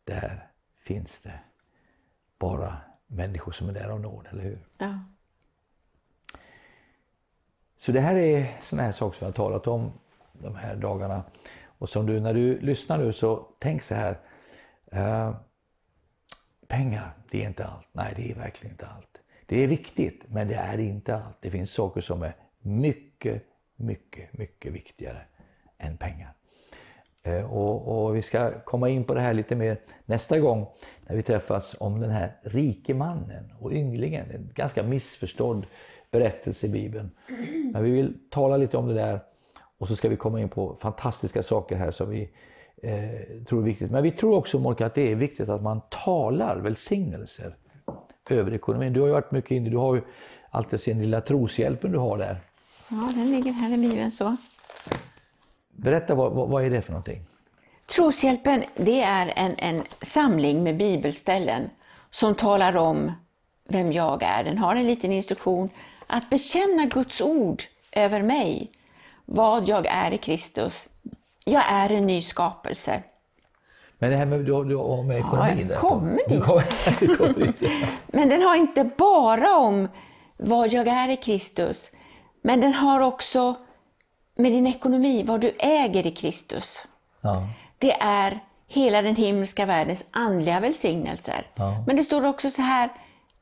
där 0.03 0.47
finns 0.77 1.19
det 1.19 1.39
bara 2.39 2.77
människor 3.07 3.51
som 3.51 3.69
är 3.69 3.73
där 3.73 3.89
av 3.89 3.99
nåd, 3.99 4.27
eller 4.31 4.43
hur? 4.43 4.59
Ja. 4.77 4.99
Så 7.77 7.91
det 7.91 8.01
här 8.01 8.15
är 8.15 8.59
sådana 8.63 8.83
här 8.83 8.91
saker 8.91 9.17
som 9.17 9.25
jag 9.25 9.31
har 9.31 9.35
talat 9.35 9.67
om 9.67 9.91
de 10.33 10.55
här 10.55 10.75
dagarna. 10.75 11.23
Och 11.77 11.89
som 11.89 12.05
du, 12.05 12.19
när 12.19 12.33
du 12.33 12.59
lyssnar 12.59 12.97
nu 12.97 13.13
så 13.13 13.47
tänk 13.59 13.83
så 13.83 13.95
här. 13.95 14.19
Eh, 14.91 15.35
pengar, 16.67 17.11
det 17.31 17.43
är 17.43 17.47
inte 17.47 17.65
allt. 17.65 17.87
Nej, 17.91 18.13
det 18.15 18.31
är 18.31 18.35
verkligen 18.35 18.73
inte 18.73 18.87
allt. 18.87 19.19
Det 19.45 19.63
är 19.63 19.67
viktigt, 19.67 20.23
men 20.27 20.47
det 20.47 20.55
är 20.55 20.77
inte 20.77 21.15
allt. 21.15 21.37
Det 21.41 21.51
finns 21.51 21.71
saker 21.71 22.01
som 22.01 22.23
är 22.23 22.35
mycket, 22.59 23.43
mycket, 23.75 24.33
mycket 24.33 24.73
viktigare 24.73 25.21
än 25.77 25.97
pengar. 25.97 26.33
Eh, 27.23 27.53
och, 27.53 28.05
och 28.05 28.15
vi 28.15 28.21
ska 28.21 28.59
komma 28.59 28.89
in 28.89 29.03
på 29.03 29.13
det 29.13 29.21
här 29.21 29.33
lite 29.33 29.55
mer 29.55 29.79
nästa 30.05 30.39
gång 30.39 30.67
när 31.07 31.15
vi 31.15 31.23
träffas 31.23 31.75
om 31.79 31.99
den 31.99 32.09
här 32.09 32.31
rike 32.43 32.93
mannen 32.93 33.53
och 33.59 33.73
ynglingen. 33.73 34.31
En 34.31 34.51
ganska 34.53 34.83
missförstådd 34.83 35.65
berättelse 36.11 36.65
i 36.67 36.69
Bibeln. 36.69 37.11
Men 37.73 37.83
vi 37.83 37.91
vill 37.91 38.13
tala 38.29 38.57
lite 38.57 38.77
om 38.77 38.87
det 38.87 38.93
där 38.93 39.19
och 39.77 39.87
så 39.87 39.95
ska 39.95 40.09
vi 40.09 40.17
komma 40.17 40.41
in 40.41 40.49
på 40.49 40.75
fantastiska 40.75 41.43
saker 41.43 41.75
här 41.75 41.91
som 41.91 42.09
vi 42.09 42.29
eh, 42.85 43.43
tror 43.47 43.61
är 43.61 43.65
viktigt. 43.65 43.91
Men 43.91 44.03
vi 44.03 44.11
tror 44.11 44.35
också 44.35 44.59
Monica 44.59 44.85
att 44.85 44.95
det 44.95 45.11
är 45.11 45.15
viktigt 45.15 45.49
att 45.49 45.61
man 45.61 45.81
talar 45.89 46.57
välsignelser 46.57 47.55
över 48.29 48.53
ekonomin. 48.53 48.93
Du 48.93 48.99
har 48.99 49.07
ju 49.07 49.13
varit 49.13 49.31
mycket 49.31 49.51
inne, 49.51 49.69
du 49.69 49.77
har 49.77 49.95
ju 49.95 50.01
alltid 50.49 50.81
sin 50.81 50.99
lilla 50.99 51.21
troshjälpen 51.21 51.91
du 51.91 51.97
har 51.97 52.17
där. 52.17 52.37
ja, 52.89 53.11
den 53.15 53.31
ligger 53.31 53.51
här 53.51 53.73
i 53.73 53.77
Bibeln 53.77 54.11
så. 54.11 54.35
Berätta 55.71 56.15
vad, 56.15 56.49
vad, 56.49 56.65
är 56.65 56.69
det 56.69 56.81
för 56.81 56.91
någonting? 56.91 57.21
Troshjälpen 57.85 58.63
det 58.75 59.01
är 59.01 59.33
en, 59.35 59.55
en 59.57 59.83
samling 60.01 60.63
med 60.63 60.77
bibelställen 60.77 61.69
som 62.09 62.35
talar 62.35 62.77
om 62.77 63.11
vem 63.67 63.91
jag 63.91 64.23
är. 64.23 64.43
Den 64.43 64.57
har 64.57 64.75
en 64.75 64.87
liten 64.87 65.11
instruktion 65.11 65.69
att 66.07 66.29
bekänna 66.29 66.85
Guds 66.85 67.21
ord 67.21 67.61
över 67.91 68.21
mig, 68.21 68.71
vad 69.25 69.69
jag 69.69 69.85
är 69.85 70.13
i 70.13 70.17
Kristus. 70.17 70.87
Jag 71.47 71.63
är 71.67 71.91
en 71.91 72.07
ny 72.07 72.21
skapelse. 72.21 73.03
Men 73.99 74.11
det 74.11 74.17
här 74.17 74.25
med, 74.25 74.39
du, 74.39 74.63
du 74.63 75.03
med 75.03 75.17
ekonomin 75.17 75.57
jag 75.59 75.67
där. 75.67 75.75
kommer 75.75 76.19
dit. 76.29 76.43
kommer 77.17 77.33
dit. 77.33 77.71
Men 78.07 78.29
den 78.29 78.41
har 78.41 78.55
inte 78.55 78.83
bara 78.97 79.57
om 79.57 79.87
vad 80.37 80.73
jag 80.73 80.87
är 80.87 81.09
i 81.09 81.15
Kristus, 81.15 81.91
men 82.41 82.61
den 82.61 82.73
har 82.73 82.99
också 82.99 83.55
med 84.35 84.51
din 84.51 84.67
ekonomi, 84.67 85.23
vad 85.23 85.41
du 85.41 85.55
äger 85.59 86.07
i 86.07 86.11
Kristus. 86.11 86.87
Ja. 87.21 87.47
Det 87.77 87.91
är 87.93 88.39
hela 88.67 89.01
den 89.01 89.15
himmelska 89.15 89.65
världens 89.65 90.05
andliga 90.11 90.59
välsignelser. 90.59 91.47
Ja. 91.55 91.83
Men 91.87 91.95
det 91.95 92.03
står 92.03 92.25
också 92.25 92.49
så 92.49 92.61
här, 92.61 92.89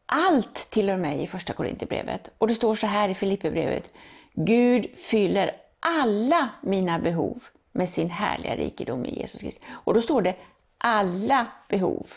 allt 0.06 0.56
tillhör 0.70 0.98
mig 0.98 1.24
i 1.24 1.28
första 1.28 1.54
Korinthierbrevet. 1.54 2.30
Och 2.38 2.48
det 2.48 2.56
står 2.56 2.76
så 2.76 2.88
här 2.88 3.10
i 3.10 3.14
Filipperbrevet, 3.14 3.92
Gud 4.34 4.98
fyller 4.98 5.52
alla 5.80 6.50
mina 6.62 7.00
behov 7.00 7.38
med 7.76 7.90
sin 7.90 8.10
härliga 8.10 8.56
rikedom 8.56 9.06
i 9.06 9.20
Jesus 9.20 9.42
Kristus. 9.42 9.64
Och 9.70 9.94
då 9.94 10.02
står 10.02 10.22
det 10.22 10.36
alla 10.78 11.48
behov. 11.70 12.08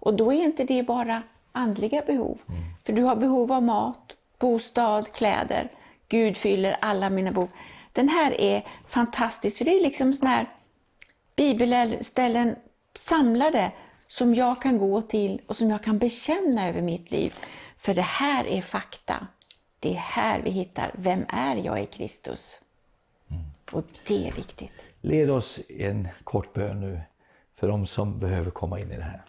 Och 0.00 0.14
då 0.14 0.32
är 0.32 0.44
inte 0.44 0.64
det 0.64 0.82
bara 0.82 1.22
andliga 1.52 2.02
behov. 2.06 2.38
För 2.84 2.92
du 2.92 3.02
har 3.02 3.16
behov 3.16 3.52
av 3.52 3.62
mat, 3.62 4.16
bostad, 4.38 5.12
kläder. 5.12 5.72
Gud 6.08 6.36
fyller 6.36 6.76
alla 6.80 7.10
mina 7.10 7.32
behov. 7.32 7.48
Den 7.92 8.08
här 8.08 8.40
är 8.40 8.64
fantastisk, 8.88 9.58
för 9.58 9.64
det 9.64 9.78
är 9.78 9.82
liksom 9.82 10.14
sån 10.14 10.28
här 10.28 10.48
bibelställen 11.36 12.56
samlade 12.94 13.72
som 14.08 14.34
jag 14.34 14.62
kan 14.62 14.78
gå 14.78 15.02
till 15.02 15.40
och 15.46 15.56
som 15.56 15.70
jag 15.70 15.82
kan 15.84 15.98
bekänna 15.98 16.68
över 16.68 16.82
mitt 16.82 17.10
liv. 17.10 17.34
För 17.78 17.94
det 17.94 18.02
här 18.02 18.50
är 18.50 18.62
fakta. 18.62 19.26
Det 19.80 19.90
är 19.90 19.94
här 19.94 20.40
vi 20.44 20.50
hittar, 20.50 20.90
vem 20.94 21.24
är 21.28 21.56
jag 21.56 21.82
i 21.82 21.86
Kristus? 21.86 22.60
Och 23.72 23.84
det 24.06 24.28
är 24.28 24.32
viktigt. 24.32 24.87
Led 25.00 25.30
oss 25.30 25.58
i 25.68 25.84
en 25.84 26.08
kort 26.24 26.52
bön 26.52 26.80
nu 26.80 27.00
för 27.56 27.68
de 27.68 27.86
som 27.86 28.18
behöver 28.18 28.50
komma 28.50 28.80
in 28.80 28.92
i 28.92 28.96
det 28.96 29.02
här, 29.02 29.22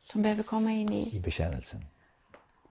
Som 0.00 0.22
behöver 0.22 0.42
komma 0.42 0.72
in 0.72 0.92
i 0.92 1.16
i 1.16 1.20
bekännelsen. 1.20 1.84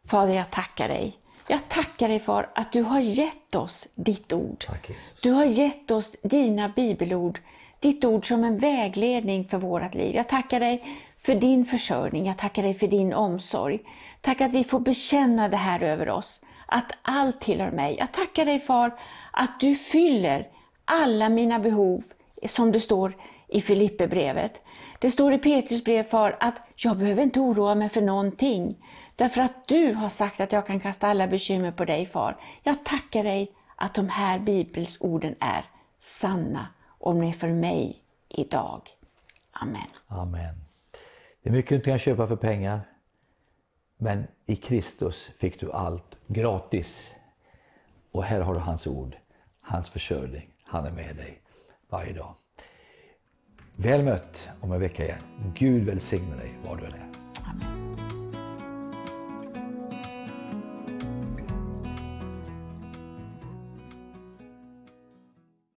Fader, 0.05 0.33
jag 0.33 0.49
tackar 0.49 0.87
dig. 0.87 1.17
Jag 1.47 1.69
tackar 1.69 2.07
dig 2.07 2.19
för 2.19 2.49
att 2.55 2.71
du 2.71 2.81
har 2.81 2.99
gett 2.99 3.55
oss 3.55 3.87
ditt 3.95 4.33
ord. 4.33 4.65
Tack. 4.67 4.91
Du 5.21 5.31
har 5.31 5.45
gett 5.45 5.91
oss 5.91 6.15
dina 6.21 6.69
bibelord, 6.69 7.39
ditt 7.79 8.05
ord 8.05 8.27
som 8.27 8.43
en 8.43 8.57
vägledning 8.57 9.45
för 9.45 9.57
vårt 9.57 9.93
liv. 9.93 10.15
Jag 10.15 10.29
tackar 10.29 10.59
dig 10.59 10.83
för 11.17 11.35
din 11.35 11.65
försörjning, 11.65 12.25
jag 12.25 12.37
tackar 12.37 12.63
dig 12.63 12.73
för 12.73 12.87
din 12.87 13.13
omsorg. 13.13 13.79
Tack 14.21 14.41
att 14.41 14.53
vi 14.53 14.63
får 14.63 14.79
bekänna 14.79 15.49
det 15.49 15.57
här 15.57 15.83
över 15.83 16.09
oss, 16.09 16.41
att 16.65 16.91
allt 17.01 17.41
tillhör 17.41 17.71
mig. 17.71 17.95
Jag 17.99 18.11
tackar 18.11 18.45
dig 18.45 18.59
för 18.59 18.91
att 19.31 19.59
du 19.59 19.75
fyller 19.75 20.47
alla 20.85 21.29
mina 21.29 21.59
behov, 21.59 22.03
som 22.47 22.71
det 22.71 22.79
står 22.79 23.15
i 23.47 23.61
Filipperbrevet. 23.61 24.61
Det 24.99 25.11
står 25.11 25.33
i 25.33 25.37
Petrus 25.37 25.83
brev 25.83 26.03
för 26.03 26.37
att 26.39 26.61
jag 26.75 26.97
behöver 26.97 27.23
inte 27.23 27.39
oroa 27.39 27.75
mig 27.75 27.89
för 27.89 28.01
någonting. 28.01 28.85
Därför 29.15 29.41
att 29.41 29.67
du 29.67 29.93
har 29.93 30.09
sagt 30.09 30.39
att 30.39 30.51
jag 30.51 30.67
kan 30.67 30.79
kasta 30.79 31.07
alla 31.07 31.27
bekymmer 31.27 31.71
på 31.71 31.85
dig, 31.85 32.05
far. 32.05 32.37
Jag 32.63 32.85
tackar 32.85 33.23
dig 33.23 33.51
att 33.75 33.93
de 33.93 34.09
här 34.09 34.39
bibelsorden 34.39 35.35
är 35.39 35.65
sanna 35.97 36.67
och 36.87 37.13
de 37.13 37.23
är 37.23 37.31
för 37.31 37.47
mig 37.47 38.03
idag. 38.29 38.81
Amen. 39.51 39.87
Amen. 40.07 40.55
Det 41.43 41.49
är 41.49 41.53
mycket 41.53 41.69
du 41.69 41.75
inte 41.75 41.89
kan 41.89 41.99
köpa 41.99 42.27
för 42.27 42.35
pengar. 42.35 42.81
Men 43.97 44.27
i 44.45 44.55
Kristus 44.55 45.29
fick 45.39 45.59
du 45.59 45.71
allt 45.71 46.15
gratis. 46.27 47.07
Och 48.11 48.23
här 48.23 48.41
har 48.41 48.53
du 48.53 48.59
hans 48.59 48.87
ord, 48.87 49.15
hans 49.61 49.89
försörjning. 49.89 50.49
Han 50.63 50.85
är 50.85 50.91
med 50.91 51.15
dig 51.15 51.40
varje 51.91 52.13
dag. 52.13 52.35
Väl 53.75 54.03
mött 54.03 54.49
om 54.61 54.71
en 54.71 54.79
vecka 54.79 55.03
igen. 55.03 55.21
Gud 55.55 55.85
välsigne 55.85 56.35
dig 56.35 56.57
var 56.63 56.75
du 56.75 56.85
än 56.85 56.93
är. 56.93 57.09
Amen. 57.49 58.00